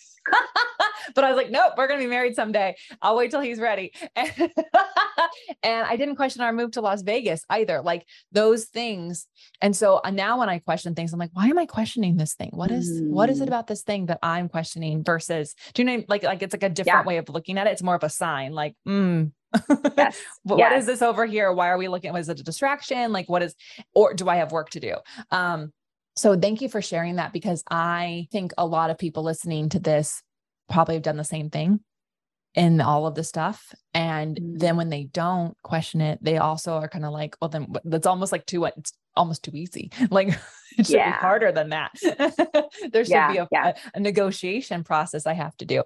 but 1.15 1.23
I 1.23 1.29
was 1.29 1.37
like, 1.37 1.49
nope, 1.49 1.73
we're 1.77 1.87
going 1.87 1.99
to 1.99 2.05
be 2.05 2.09
married 2.09 2.35
someday. 2.35 2.75
I'll 3.01 3.15
wait 3.15 3.31
till 3.31 3.41
he's 3.41 3.59
ready. 3.59 3.93
And, 4.15 4.31
and 5.63 5.87
I 5.87 5.95
didn't 5.95 6.15
question 6.15 6.41
our 6.41 6.53
move 6.53 6.71
to 6.71 6.81
Las 6.81 7.01
Vegas 7.01 7.43
either. 7.49 7.81
Like 7.81 8.05
those 8.31 8.65
things. 8.65 9.27
And 9.61 9.75
so 9.75 10.01
uh, 10.03 10.11
now 10.11 10.39
when 10.39 10.49
I 10.49 10.59
question 10.59 10.95
things, 10.95 11.13
I'm 11.13 11.19
like, 11.19 11.31
why 11.33 11.47
am 11.47 11.57
I 11.57 11.65
questioning 11.65 12.17
this 12.17 12.33
thing? 12.33 12.51
What 12.53 12.71
is, 12.71 13.01
mm. 13.01 13.09
what 13.09 13.29
is 13.29 13.41
it 13.41 13.45
mm. 13.45 13.47
about 13.47 13.67
this 13.67 13.83
thing 13.83 14.07
that 14.07 14.19
I'm 14.23 14.49
questioning 14.49 15.03
versus, 15.03 15.55
do 15.73 15.81
you 15.81 15.85
know, 15.85 16.03
like, 16.07 16.23
like 16.23 16.41
it's 16.41 16.53
like 16.53 16.63
a 16.63 16.69
different 16.69 17.03
yeah. 17.03 17.07
way 17.07 17.17
of 17.17 17.29
looking 17.29 17.57
at 17.57 17.67
it. 17.67 17.71
It's 17.71 17.83
more 17.83 17.95
of 17.95 18.03
a 18.03 18.09
sign 18.09 18.53
like, 18.53 18.75
mm, 18.87 19.31
yes. 19.97 20.21
what 20.43 20.59
yes. 20.59 20.81
is 20.81 20.85
this 20.85 21.01
over 21.01 21.25
here? 21.25 21.51
Why 21.51 21.69
are 21.69 21.77
we 21.77 21.87
looking? 21.87 22.13
Was 22.13 22.29
it 22.29 22.39
a 22.39 22.43
distraction? 22.43 23.11
Like 23.11 23.29
what 23.29 23.41
is, 23.41 23.55
or 23.93 24.13
do 24.13 24.29
I 24.29 24.37
have 24.37 24.51
work 24.51 24.69
to 24.71 24.79
do? 24.79 24.95
Um, 25.31 25.73
so 26.15 26.37
thank 26.37 26.61
you 26.61 26.69
for 26.69 26.81
sharing 26.81 27.15
that 27.15 27.31
because 27.31 27.63
I 27.69 28.27
think 28.31 28.51
a 28.57 28.65
lot 28.65 28.89
of 28.89 28.97
people 28.97 29.23
listening 29.23 29.69
to 29.69 29.79
this 29.79 30.21
probably 30.69 30.95
have 30.95 31.03
done 31.03 31.17
the 31.17 31.23
same 31.23 31.49
thing 31.49 31.81
in 32.55 32.81
all 32.81 33.05
of 33.05 33.15
the 33.15 33.23
stuff. 33.23 33.73
And 33.93 34.35
mm-hmm. 34.35 34.57
then 34.57 34.77
when 34.77 34.89
they 34.89 35.05
don't 35.05 35.55
question 35.63 36.01
it, 36.01 36.19
they 36.21 36.37
also 36.37 36.73
are 36.73 36.87
kind 36.87 37.05
of 37.05 37.11
like, 37.11 37.35
well, 37.41 37.49
then 37.49 37.67
that's 37.85 38.07
almost 38.07 38.31
like 38.31 38.45
too, 38.45 38.65
it's 38.65 38.93
almost 39.15 39.43
too 39.43 39.51
easy. 39.53 39.91
Like 40.09 40.39
it 40.77 40.87
should 40.87 40.95
yeah. 40.95 41.11
be 41.11 41.17
harder 41.17 41.51
than 41.51 41.69
that. 41.69 41.91
there 42.91 43.03
should 43.03 43.11
yeah, 43.11 43.31
be 43.31 43.37
a, 43.37 43.47
yeah. 43.51 43.73
a, 43.93 43.97
a 43.97 43.99
negotiation 43.99 44.83
process 44.83 45.25
I 45.25 45.33
have 45.33 45.55
to 45.57 45.65
do. 45.65 45.83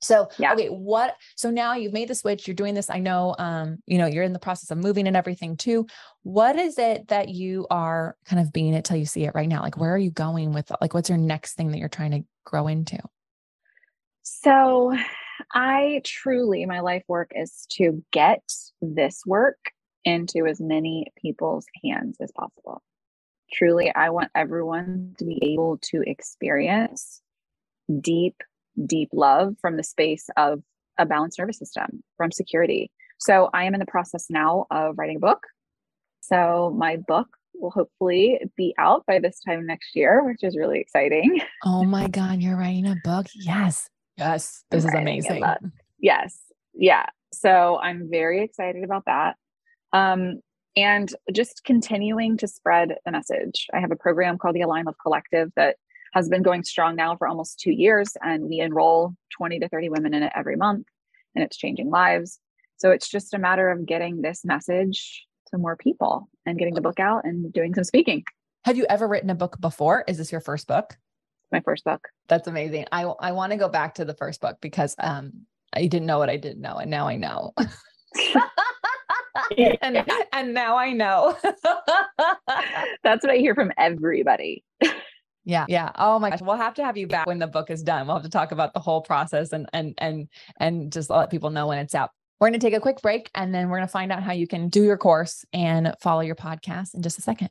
So, 0.00 0.28
yeah. 0.38 0.52
okay, 0.52 0.68
what, 0.68 1.16
so 1.34 1.50
now 1.50 1.74
you've 1.74 1.94
made 1.94 2.08
the 2.08 2.14
switch, 2.14 2.46
you're 2.46 2.54
doing 2.54 2.74
this. 2.74 2.90
I 2.90 2.98
know, 2.98 3.34
um, 3.38 3.78
you 3.86 3.96
know, 3.96 4.06
you're 4.06 4.22
in 4.22 4.34
the 4.34 4.38
process 4.38 4.70
of 4.70 4.78
moving 4.78 5.06
and 5.06 5.16
everything 5.16 5.56
too. 5.56 5.86
What 6.22 6.56
is 6.56 6.78
it 6.78 7.08
that 7.08 7.30
you 7.30 7.66
are 7.70 8.16
kind 8.26 8.40
of 8.40 8.52
being 8.52 8.74
it 8.74 8.84
till 8.84 8.98
you 8.98 9.06
see 9.06 9.24
it 9.24 9.34
right 9.34 9.48
now? 9.48 9.62
Like, 9.62 9.78
where 9.78 9.94
are 9.94 9.98
you 9.98 10.10
going 10.10 10.52
with, 10.52 10.70
like, 10.80 10.92
what's 10.92 11.08
your 11.08 11.18
next 11.18 11.54
thing 11.54 11.70
that 11.70 11.78
you're 11.78 11.88
trying 11.88 12.10
to 12.10 12.24
grow 12.44 12.68
into? 12.68 12.98
So, 14.24 14.96
I 15.52 16.00
truly, 16.02 16.64
my 16.64 16.80
life 16.80 17.04
work 17.08 17.30
is 17.34 17.66
to 17.72 18.02
get 18.10 18.42
this 18.80 19.20
work 19.26 19.58
into 20.04 20.46
as 20.46 20.60
many 20.60 21.12
people's 21.20 21.66
hands 21.84 22.16
as 22.22 22.32
possible. 22.32 22.82
Truly, 23.52 23.94
I 23.94 24.08
want 24.08 24.30
everyone 24.34 25.14
to 25.18 25.26
be 25.26 25.52
able 25.52 25.78
to 25.90 26.02
experience 26.06 27.20
deep, 28.00 28.36
deep 28.86 29.10
love 29.12 29.56
from 29.60 29.76
the 29.76 29.82
space 29.82 30.30
of 30.38 30.62
a 30.98 31.04
balanced 31.04 31.38
nervous 31.38 31.58
system, 31.58 32.02
from 32.16 32.32
security. 32.32 32.90
So, 33.18 33.50
I 33.52 33.64
am 33.64 33.74
in 33.74 33.80
the 33.80 33.86
process 33.86 34.26
now 34.30 34.64
of 34.70 34.96
writing 34.96 35.16
a 35.16 35.20
book. 35.20 35.46
So, 36.20 36.74
my 36.74 36.96
book 36.96 37.28
will 37.54 37.70
hopefully 37.70 38.40
be 38.56 38.74
out 38.78 39.04
by 39.06 39.18
this 39.18 39.38
time 39.46 39.66
next 39.66 39.94
year, 39.94 40.24
which 40.24 40.42
is 40.42 40.56
really 40.56 40.80
exciting. 40.80 41.42
Oh 41.62 41.84
my 41.84 42.08
God, 42.08 42.40
you're 42.40 42.56
writing 42.56 42.86
a 42.86 42.96
book? 43.04 43.26
Yes. 43.34 43.90
Yes, 44.16 44.64
this 44.70 44.84
is 44.84 44.94
amazing. 44.94 45.42
Yes. 45.98 46.38
Yeah. 46.74 47.06
So 47.32 47.78
I'm 47.82 48.08
very 48.10 48.42
excited 48.42 48.84
about 48.84 49.04
that. 49.06 49.36
Um, 49.92 50.40
and 50.76 51.12
just 51.32 51.62
continuing 51.64 52.36
to 52.38 52.48
spread 52.48 52.96
the 53.04 53.12
message. 53.12 53.66
I 53.72 53.80
have 53.80 53.92
a 53.92 53.96
program 53.96 54.38
called 54.38 54.56
the 54.56 54.62
Align 54.62 54.84
Love 54.84 54.96
Collective 55.00 55.50
that 55.56 55.76
has 56.12 56.28
been 56.28 56.42
going 56.42 56.62
strong 56.62 56.96
now 56.96 57.16
for 57.16 57.26
almost 57.26 57.58
two 57.58 57.72
years, 57.72 58.16
and 58.22 58.44
we 58.44 58.60
enroll 58.60 59.14
20 59.36 59.60
to 59.60 59.68
30 59.68 59.88
women 59.88 60.14
in 60.14 60.22
it 60.22 60.32
every 60.34 60.56
month, 60.56 60.86
and 61.34 61.44
it's 61.44 61.56
changing 61.56 61.90
lives. 61.90 62.38
So 62.76 62.90
it's 62.90 63.08
just 63.08 63.34
a 63.34 63.38
matter 63.38 63.70
of 63.70 63.86
getting 63.86 64.22
this 64.22 64.44
message 64.44 65.26
to 65.48 65.58
more 65.58 65.76
people 65.76 66.28
and 66.46 66.58
getting 66.58 66.74
the 66.74 66.80
book 66.80 67.00
out 67.00 67.24
and 67.24 67.52
doing 67.52 67.74
some 67.74 67.84
speaking. 67.84 68.24
Have 68.64 68.76
you 68.76 68.86
ever 68.88 69.06
written 69.06 69.30
a 69.30 69.34
book 69.34 69.60
before? 69.60 70.04
Is 70.08 70.18
this 70.18 70.32
your 70.32 70.40
first 70.40 70.66
book? 70.66 70.96
My 71.54 71.60
first 71.60 71.84
book. 71.84 72.08
That's 72.28 72.48
amazing. 72.48 72.86
I 72.92 73.02
I 73.02 73.32
want 73.32 73.52
to 73.52 73.56
go 73.56 73.68
back 73.68 73.94
to 73.94 74.04
the 74.04 74.14
first 74.14 74.40
book 74.40 74.58
because 74.60 74.94
um 74.98 75.46
I 75.72 75.86
didn't 75.86 76.06
know 76.06 76.18
what 76.18 76.30
I 76.30 76.36
didn't 76.36 76.60
know 76.60 76.76
and 76.76 76.90
now 76.90 77.08
I 77.08 77.16
know. 77.16 77.54
and 79.82 80.04
and 80.32 80.54
now 80.54 80.76
I 80.76 80.92
know. 80.92 81.36
That's 83.02 83.24
what 83.24 83.30
I 83.30 83.36
hear 83.36 83.54
from 83.54 83.72
everybody. 83.78 84.64
Yeah. 85.44 85.66
Yeah. 85.68 85.90
Oh 85.96 86.18
my 86.18 86.30
gosh. 86.30 86.40
We'll 86.40 86.56
have 86.56 86.74
to 86.74 86.84
have 86.84 86.96
you 86.96 87.06
back 87.06 87.26
when 87.26 87.38
the 87.38 87.46
book 87.46 87.70
is 87.70 87.82
done. 87.82 88.06
We'll 88.06 88.16
have 88.16 88.24
to 88.24 88.30
talk 88.30 88.52
about 88.52 88.72
the 88.72 88.80
whole 88.80 89.02
process 89.02 89.52
and 89.52 89.68
and 89.72 89.94
and 89.98 90.28
and 90.58 90.92
just 90.92 91.10
let 91.10 91.30
people 91.30 91.50
know 91.50 91.66
when 91.66 91.78
it's 91.78 91.94
out. 91.94 92.10
We're 92.40 92.48
going 92.48 92.58
to 92.58 92.66
take 92.66 92.74
a 92.74 92.80
quick 92.80 93.00
break 93.00 93.30
and 93.34 93.54
then 93.54 93.68
we're 93.68 93.78
going 93.78 93.86
to 93.86 93.92
find 93.92 94.10
out 94.10 94.22
how 94.22 94.32
you 94.32 94.46
can 94.46 94.68
do 94.68 94.82
your 94.82 94.96
course 94.96 95.44
and 95.52 95.94
follow 96.00 96.20
your 96.20 96.34
podcast 96.34 96.94
in 96.94 97.02
just 97.02 97.18
a 97.18 97.22
second. 97.22 97.50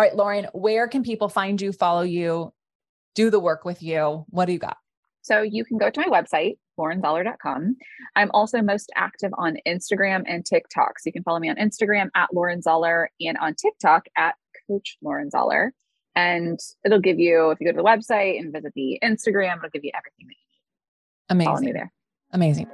All 0.00 0.06
right, 0.06 0.16
Lauren, 0.16 0.46
where 0.54 0.88
can 0.88 1.02
people 1.02 1.28
find 1.28 1.60
you, 1.60 1.72
follow 1.72 2.00
you, 2.00 2.54
do 3.14 3.28
the 3.28 3.38
work 3.38 3.66
with 3.66 3.82
you? 3.82 4.24
What 4.30 4.46
do 4.46 4.52
you 4.52 4.58
got? 4.58 4.78
So 5.20 5.42
you 5.42 5.62
can 5.62 5.76
go 5.76 5.90
to 5.90 6.00
my 6.00 6.06
website, 6.06 6.56
laurenzoller.com. 6.78 7.76
I'm 8.16 8.30
also 8.32 8.62
most 8.62 8.90
active 8.96 9.30
on 9.36 9.58
Instagram 9.68 10.22
and 10.26 10.42
TikTok. 10.42 11.00
So 11.00 11.08
you 11.08 11.12
can 11.12 11.22
follow 11.22 11.38
me 11.38 11.50
on 11.50 11.56
Instagram 11.56 12.08
at 12.14 12.32
Lauren 12.32 12.62
Zoller 12.62 13.10
and 13.20 13.36
on 13.42 13.54
TikTok 13.54 14.06
at 14.16 14.36
Coach 14.66 14.96
Lauren 15.02 15.28
Zoller. 15.28 15.74
And 16.16 16.58
it'll 16.82 16.98
give 16.98 17.18
you, 17.18 17.50
if 17.50 17.60
you 17.60 17.66
go 17.66 17.72
to 17.72 17.76
the 17.76 17.82
website 17.82 18.40
and 18.40 18.54
visit 18.54 18.72
the 18.74 18.98
Instagram, 19.04 19.58
it'll 19.58 19.68
give 19.68 19.84
you 19.84 19.92
everything 19.94 20.28
that 20.28 20.28
you 20.28 20.28
need. 20.28 21.28
Amazing. 21.28 21.52
Follow 21.52 21.60
me 21.60 21.72
there. 21.72 21.92
Amazing. 22.32 22.70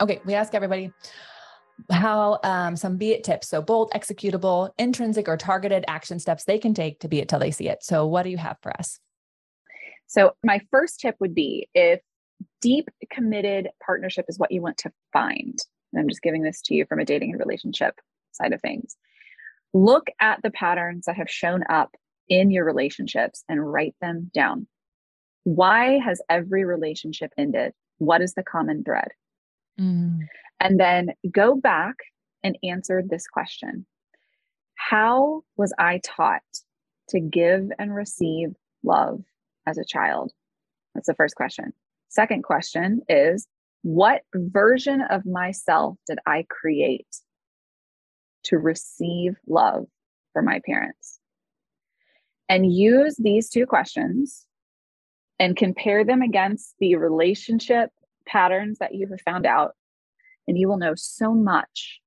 Okay, 0.00 0.20
we 0.24 0.34
ask 0.34 0.54
everybody 0.54 0.92
how 1.90 2.38
um, 2.42 2.76
some 2.76 2.96
be 2.96 3.12
it 3.12 3.24
tips. 3.24 3.48
So 3.48 3.62
bold, 3.62 3.90
executable, 3.92 4.70
intrinsic, 4.78 5.28
or 5.28 5.36
targeted 5.36 5.84
action 5.88 6.18
steps 6.18 6.44
they 6.44 6.58
can 6.58 6.74
take 6.74 7.00
to 7.00 7.08
be 7.08 7.20
it 7.20 7.28
till 7.28 7.38
they 7.38 7.50
see 7.50 7.68
it. 7.68 7.82
So 7.82 8.06
what 8.06 8.22
do 8.22 8.30
you 8.30 8.38
have 8.38 8.58
for 8.62 8.72
us? 8.78 8.98
So 10.06 10.32
my 10.44 10.60
first 10.70 11.00
tip 11.00 11.16
would 11.20 11.34
be 11.34 11.68
if 11.74 12.00
deep 12.60 12.88
committed 13.10 13.68
partnership 13.84 14.26
is 14.28 14.38
what 14.38 14.50
you 14.50 14.62
want 14.62 14.78
to 14.78 14.92
find. 15.12 15.58
And 15.92 16.00
I'm 16.00 16.08
just 16.08 16.22
giving 16.22 16.42
this 16.42 16.60
to 16.62 16.74
you 16.74 16.84
from 16.86 16.98
a 16.98 17.04
dating 17.04 17.30
and 17.32 17.40
relationship 17.40 17.94
side 18.32 18.52
of 18.52 18.60
things. 18.60 18.96
Look 19.72 20.08
at 20.20 20.42
the 20.42 20.50
patterns 20.50 21.06
that 21.06 21.16
have 21.16 21.30
shown 21.30 21.62
up 21.68 21.94
in 22.28 22.50
your 22.50 22.64
relationships 22.64 23.44
and 23.48 23.72
write 23.72 23.94
them 24.00 24.30
down. 24.34 24.66
Why 25.44 25.98
has 25.98 26.20
every 26.28 26.64
relationship 26.64 27.32
ended? 27.36 27.72
What 27.98 28.20
is 28.20 28.34
the 28.34 28.42
common 28.42 28.84
thread? 28.84 29.08
Mm. 29.80 30.18
And 30.60 30.78
then 30.78 31.10
go 31.32 31.54
back 31.54 31.94
and 32.42 32.56
answer 32.62 33.02
this 33.08 33.26
question 33.26 33.86
How 34.74 35.42
was 35.56 35.72
I 35.78 36.00
taught 36.04 36.42
to 37.10 37.20
give 37.20 37.70
and 37.78 37.94
receive 37.94 38.50
love 38.84 39.22
as 39.66 39.78
a 39.78 39.84
child? 39.84 40.32
That's 40.94 41.06
the 41.06 41.14
first 41.14 41.34
question. 41.34 41.72
Second 42.08 42.42
question 42.42 43.00
is 43.08 43.46
What 43.82 44.22
version 44.34 45.02
of 45.02 45.24
myself 45.24 45.96
did 46.06 46.18
I 46.26 46.44
create 46.48 47.06
to 48.44 48.58
receive 48.58 49.36
love 49.46 49.86
from 50.32 50.44
my 50.44 50.60
parents? 50.66 51.18
And 52.48 52.70
use 52.70 53.16
these 53.16 53.48
two 53.48 53.64
questions 53.64 54.44
and 55.38 55.56
compare 55.56 56.04
them 56.04 56.20
against 56.20 56.74
the 56.80 56.96
relationship 56.96 57.90
patterns 58.30 58.78
that 58.78 58.94
you 58.94 59.08
have 59.08 59.20
found 59.22 59.46
out, 59.46 59.74
and 60.46 60.58
you 60.58 60.68
will 60.68 60.78
know 60.78 60.94
so 60.94 61.32
much 61.32 62.00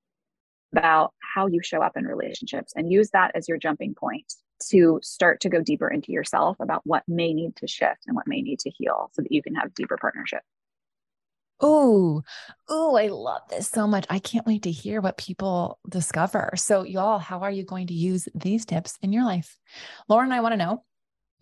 about 0.74 1.14
how 1.36 1.48
you 1.48 1.62
show 1.64 1.82
up 1.82 1.94
in 1.96 2.06
relationships 2.06 2.74
and 2.76 2.92
use 2.92 3.10
that 3.12 3.32
as 3.36 3.48
your 3.48 3.58
jumping 3.58 3.94
point 3.94 4.34
to 4.70 5.00
start 5.04 5.42
to 5.42 5.50
go 5.50 5.62
deeper 5.62 5.90
into 5.90 6.12
yourself 6.12 6.58
about 6.60 6.82
what 6.86 7.04
may 7.08 7.34
need 7.34 7.56
to 7.56 7.68
shift 7.68 8.04
and 8.08 8.16
what 8.16 8.28
may 8.28 8.42
need 8.42 8.60
to 8.60 8.70
heal 8.70 9.10
so 9.14 9.22
that 9.22 9.32
you 9.32 9.44
can 9.44 9.56
have 9.56 9.74
deeper 9.74 9.98
partnership. 10.00 10.42
Oh, 11.60 12.24
oh, 12.68 12.98
I 12.98 13.08
love 13.08 13.42
this 13.50 13.70
so 13.70 13.88
much. 13.88 14.06
I 14.10 14.20
can't 14.20 14.46
wait 14.46 14.64
to 14.64 14.72
hear 14.72 15.00
what 15.00 15.18
people 15.18 15.80
discover. 15.88 16.52
So, 16.56 16.84
y'all, 16.84 17.20
how 17.20 17.42
are 17.42 17.52
you 17.52 17.64
going 17.64 17.88
to 17.88 17.94
use 17.94 18.28
these 18.36 18.66
tips 18.66 18.98
in 19.02 19.14
your 19.14 19.24
life? 19.24 19.58
Lauren, 20.10 20.32
I 20.32 20.42
want 20.42 20.54
to 20.54 20.58
know 20.58 20.84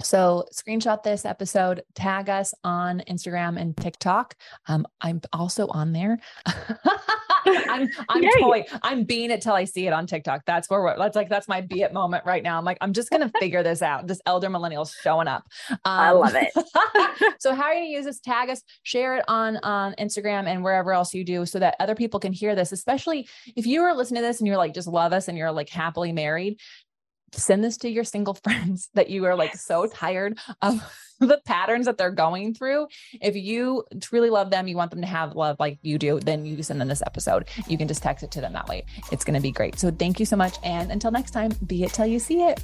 so 0.04 0.46
screenshot 0.54 1.04
this 1.04 1.26
episode, 1.26 1.84
tag 1.96 2.30
us 2.30 2.54
on 2.64 3.02
Instagram 3.10 3.60
and 3.60 3.76
TikTok. 3.76 4.36
Um, 4.68 4.86
I'm 5.02 5.22
also 5.34 5.68
on 5.68 5.91
there. 5.93 6.20
I'm 7.45 7.89
I'm 8.10 8.24
toy. 8.39 8.66
I'm 8.84 9.04
being 9.04 9.32
it 9.32 9.41
till 9.41 9.54
I 9.54 9.66
see 9.66 9.88
it 9.88 9.93
on 9.93 10.08
TikTok. 10.08 10.43
That's 10.45 10.70
where 10.70 10.82
we're 10.82 10.97
that's 10.97 11.16
like 11.16 11.30
that's 11.30 11.47
my 11.47 11.62
be 11.62 11.82
it 11.82 11.93
moment 11.93 12.26
right 12.26 12.43
now. 12.43 12.58
I'm 12.58 12.66
like, 12.66 12.78
I'm 12.82 12.93
just 12.93 13.10
gonna 13.10 13.32
figure 13.39 13.64
this 13.64 13.82
out. 13.82 14.08
This 14.08 14.22
elder 14.26 14.49
millennials 14.49 14.93
showing 15.02 15.28
up. 15.28 15.43
Um, 15.70 15.80
I 15.86 16.12
love 16.12 16.36
it. 16.36 17.36
so 17.39 17.56
how 17.56 17.64
are 17.64 17.74
you 17.74 17.80
gonna 17.80 17.91
use 17.91 18.06
this? 18.06 18.20
Tag 18.20 18.49
us, 18.49 18.62
share 18.84 19.18
it 19.18 19.26
on 19.28 19.58
on 19.58 19.93
Instagram 19.99 20.47
and 20.47 20.64
wherever 20.64 20.93
else 20.93 21.14
you 21.14 21.24
do 21.24 21.45
so 21.45 21.60
that 21.60 21.76
other 21.80 21.95
people 21.95 22.20
can 22.20 22.34
hear 22.34 22.56
this, 22.56 22.72
especially 22.72 23.28
if 23.56 23.66
you 23.66 23.82
are 23.82 23.95
listening 23.95 24.22
to 24.22 24.28
this 24.28 24.39
and 24.39 24.47
you're 24.47 24.58
like 24.58 24.74
just 24.74 24.88
love 24.88 25.14
us 25.14 25.28
and 25.28 25.38
you're 25.38 25.52
like 25.52 25.70
happily 25.70 26.12
married 26.12 26.60
send 27.34 27.63
this 27.63 27.77
to 27.77 27.89
your 27.89 28.03
single 28.03 28.34
friends 28.43 28.89
that 28.93 29.09
you 29.09 29.25
are 29.25 29.36
like 29.36 29.55
so 29.55 29.88
tired 29.88 30.38
of 30.61 30.82
the 31.19 31.39
patterns 31.45 31.86
that 31.86 31.97
they're 31.97 32.11
going 32.11 32.53
through. 32.53 32.88
If 33.21 33.36
you 33.36 33.86
truly 34.01 34.29
love 34.29 34.49
them, 34.49 34.67
you 34.67 34.75
want 34.75 34.91
them 34.91 35.01
to 35.01 35.07
have 35.07 35.36
love 35.36 35.57
like 35.59 35.77
you 35.82 35.97
do, 35.97 36.19
then 36.19 36.45
you 36.45 36.61
send 36.63 36.82
them 36.82 36.88
this 36.88 37.03
episode. 37.05 37.47
You 37.67 37.77
can 37.77 37.88
just 37.88 38.03
text 38.03 38.23
it 38.23 38.32
to 38.32 38.41
them 38.41 38.53
that 38.53 38.67
way. 38.67 38.86
It's 39.11 39.23
going 39.23 39.36
to 39.36 39.41
be 39.41 39.51
great. 39.51 39.79
So 39.79 39.91
thank 39.91 40.19
you 40.19 40.25
so 40.25 40.36
much. 40.36 40.57
And 40.63 40.91
until 40.91 41.11
next 41.11 41.32
time, 41.32 41.51
be 41.65 41.84
it 41.84 41.93
till 41.93 42.07
you 42.07 42.19
see 42.19 42.41
it. 42.43 42.63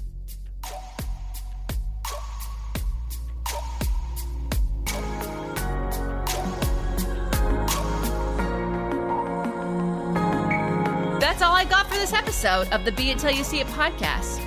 That's 11.20 11.42
all 11.42 11.54
I 11.54 11.66
got 11.66 11.88
for 11.88 11.96
this 11.96 12.14
episode 12.14 12.68
of 12.70 12.84
the 12.86 12.92
Be 12.92 13.12
It 13.12 13.20
Till 13.20 13.32
You 13.32 13.44
See 13.44 13.60
It 13.60 13.68
podcast. 13.68 14.47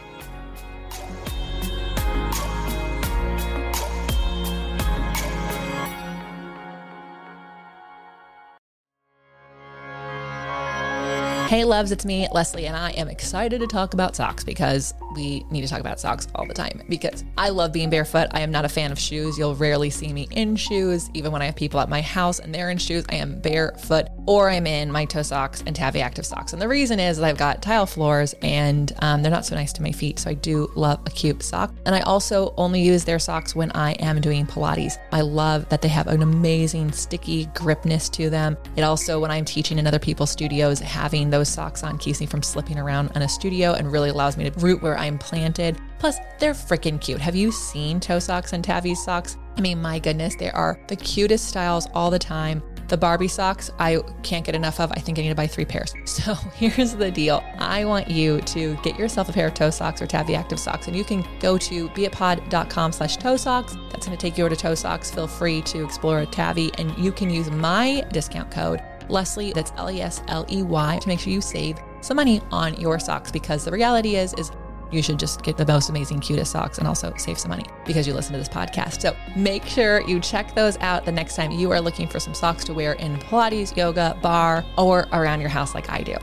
Hey, 11.51 11.65
loves, 11.65 11.91
it's 11.91 12.05
me, 12.05 12.29
Lesley, 12.31 12.65
and 12.65 12.77
I 12.77 12.91
am 12.91 13.09
excited 13.09 13.59
to 13.59 13.67
talk 13.67 13.93
about 13.93 14.15
socks 14.15 14.41
because 14.41 14.93
we 15.15 15.45
need 15.51 15.61
to 15.61 15.67
talk 15.67 15.79
about 15.79 15.99
socks 15.99 16.27
all 16.35 16.45
the 16.45 16.53
time 16.53 16.81
because 16.89 17.23
I 17.37 17.49
love 17.49 17.71
being 17.71 17.89
barefoot. 17.89 18.27
I 18.31 18.41
am 18.41 18.51
not 18.51 18.65
a 18.65 18.69
fan 18.69 18.91
of 18.91 18.99
shoes. 18.99 19.37
You'll 19.37 19.55
rarely 19.55 19.89
see 19.89 20.13
me 20.13 20.27
in 20.31 20.55
shoes. 20.55 21.09
Even 21.13 21.31
when 21.31 21.41
I 21.41 21.45
have 21.45 21.55
people 21.55 21.79
at 21.79 21.89
my 21.89 22.01
house 22.01 22.39
and 22.39 22.53
they're 22.53 22.69
in 22.69 22.77
shoes, 22.77 23.05
I 23.09 23.15
am 23.15 23.39
barefoot 23.39 24.07
or 24.27 24.49
I'm 24.49 24.67
in 24.67 24.91
my 24.91 25.05
ToeSox 25.05 25.63
and 25.65 25.75
Tavi 25.75 26.01
Active 26.01 26.25
socks. 26.25 26.53
And 26.53 26.61
the 26.61 26.67
reason 26.67 26.99
is 26.99 27.19
I've 27.19 27.37
got 27.37 27.61
tile 27.61 27.85
floors 27.85 28.33
and 28.41 28.91
um, 28.99 29.21
they're 29.21 29.31
not 29.31 29.45
so 29.45 29.55
nice 29.55 29.73
to 29.73 29.81
my 29.81 29.91
feet. 29.91 30.19
So 30.19 30.29
I 30.29 30.33
do 30.33 30.71
love 30.75 30.99
a 31.05 31.09
cute 31.09 31.43
sock. 31.43 31.73
And 31.85 31.95
I 31.95 32.01
also 32.01 32.53
only 32.57 32.81
use 32.81 33.03
their 33.03 33.19
socks 33.19 33.55
when 33.55 33.71
I 33.71 33.93
am 33.93 34.21
doing 34.21 34.45
Pilates. 34.45 34.97
I 35.11 35.21
love 35.21 35.67
that 35.69 35.81
they 35.81 35.87
have 35.87 36.07
an 36.07 36.21
amazing 36.21 36.91
sticky 36.91 37.45
gripness 37.47 38.09
to 38.09 38.29
them. 38.29 38.57
It 38.75 38.81
also, 38.81 39.19
when 39.19 39.31
I'm 39.31 39.45
teaching 39.45 39.79
in 39.79 39.87
other 39.87 39.99
people's 39.99 40.31
studios, 40.31 40.79
having 40.79 41.29
those 41.29 41.49
socks 41.49 41.83
on 41.83 41.97
keeps 41.97 42.19
me 42.19 42.25
from 42.25 42.43
slipping 42.43 42.77
around 42.77 43.11
in 43.15 43.21
a 43.21 43.29
studio 43.29 43.73
and 43.73 43.91
really 43.91 44.09
allows 44.09 44.37
me 44.37 44.49
to 44.49 44.59
root 44.59 44.81
where 44.81 44.97
I'm 45.01 45.17
planted. 45.17 45.79
Plus, 45.97 46.17
they're 46.39 46.53
freaking 46.53 47.01
cute. 47.01 47.19
Have 47.19 47.35
you 47.35 47.51
seen 47.51 47.99
ToeSox 47.99 48.53
and 48.53 48.63
Tavi's 48.63 49.03
socks? 49.03 49.35
I 49.57 49.61
mean, 49.61 49.81
my 49.81 49.97
goodness, 49.97 50.35
they 50.35 50.51
are 50.51 50.79
the 50.87 50.95
cutest 50.95 51.47
styles 51.47 51.87
all 51.95 52.11
the 52.11 52.19
time. 52.19 52.61
The 52.87 52.97
Barbie 52.97 53.27
socks, 53.27 53.71
I 53.79 54.01
can't 54.21 54.45
get 54.45 54.53
enough 54.53 54.79
of. 54.79 54.91
I 54.91 54.99
think 54.99 55.17
I 55.17 55.23
need 55.23 55.29
to 55.29 55.35
buy 55.35 55.47
three 55.47 55.65
pairs. 55.65 55.93
So 56.05 56.35
here's 56.55 56.93
the 56.93 57.09
deal. 57.09 57.43
I 57.57 57.83
want 57.85 58.09
you 58.09 58.41
to 58.41 58.75
get 58.83 58.99
yourself 58.99 59.27
a 59.29 59.33
pair 59.33 59.47
of 59.47 59.55
ToeSox 59.55 60.01
or 60.01 60.07
Tavi 60.07 60.35
Active 60.35 60.59
socks, 60.59 60.87
and 60.87 60.95
you 60.95 61.03
can 61.03 61.25
go 61.39 61.57
to 61.57 61.89
beitpod.com 61.89 62.91
slash 62.91 63.17
toe 63.17 63.37
socks. 63.37 63.75
That's 63.91 64.05
going 64.05 64.17
to 64.17 64.21
take 64.21 64.37
you 64.37 64.45
over 64.45 64.55
to 64.55 64.67
ToeSox. 64.67 65.15
Feel 65.15 65.27
free 65.27 65.61
to 65.63 65.83
explore 65.83 66.19
a 66.19 66.25
Tavi, 66.27 66.71
and 66.77 66.95
you 66.97 67.11
can 67.11 67.29
use 67.31 67.49
my 67.49 68.05
discount 68.11 68.51
code 68.51 68.83
Lesley, 69.09 69.51
that's 69.51 69.71
L 69.77 69.89
E 69.91 70.01
S 70.01 70.21
L 70.27 70.45
E 70.49 70.63
Y, 70.63 70.99
to 71.01 71.07
make 71.07 71.19
sure 71.19 71.33
you 71.33 71.41
save 71.41 71.77
some 72.01 72.17
money 72.17 72.41
on 72.51 72.79
your 72.79 72.99
socks 72.99 73.31
because 73.31 73.63
the 73.63 73.71
reality 73.71 74.15
is, 74.15 74.33
is 74.35 74.51
you 74.91 75.01
should 75.01 75.19
just 75.19 75.43
get 75.43 75.57
the 75.57 75.65
most 75.65 75.89
amazing, 75.89 76.19
cutest 76.19 76.51
socks 76.51 76.77
and 76.77 76.87
also 76.87 77.13
save 77.17 77.39
some 77.39 77.49
money 77.49 77.65
because 77.85 78.07
you 78.07 78.13
listen 78.13 78.33
to 78.33 78.39
this 78.39 78.49
podcast. 78.49 79.01
So 79.01 79.15
make 79.35 79.65
sure 79.65 80.01
you 80.01 80.19
check 80.19 80.53
those 80.55 80.77
out 80.77 81.05
the 81.05 81.11
next 81.11 81.35
time 81.35 81.51
you 81.51 81.71
are 81.71 81.81
looking 81.81 82.07
for 82.07 82.19
some 82.19 82.33
socks 82.33 82.63
to 82.65 82.73
wear 82.73 82.93
in 82.93 83.17
Pilates, 83.17 83.75
yoga, 83.75 84.17
bar, 84.21 84.65
or 84.77 85.07
around 85.13 85.41
your 85.41 85.49
house 85.49 85.73
like 85.73 85.89
I 85.89 86.01
do. 86.01 86.17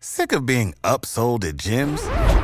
Sick 0.00 0.32
of 0.32 0.46
being 0.46 0.74
upsold 0.84 1.44
at 1.44 1.56
gyms? 1.56 2.43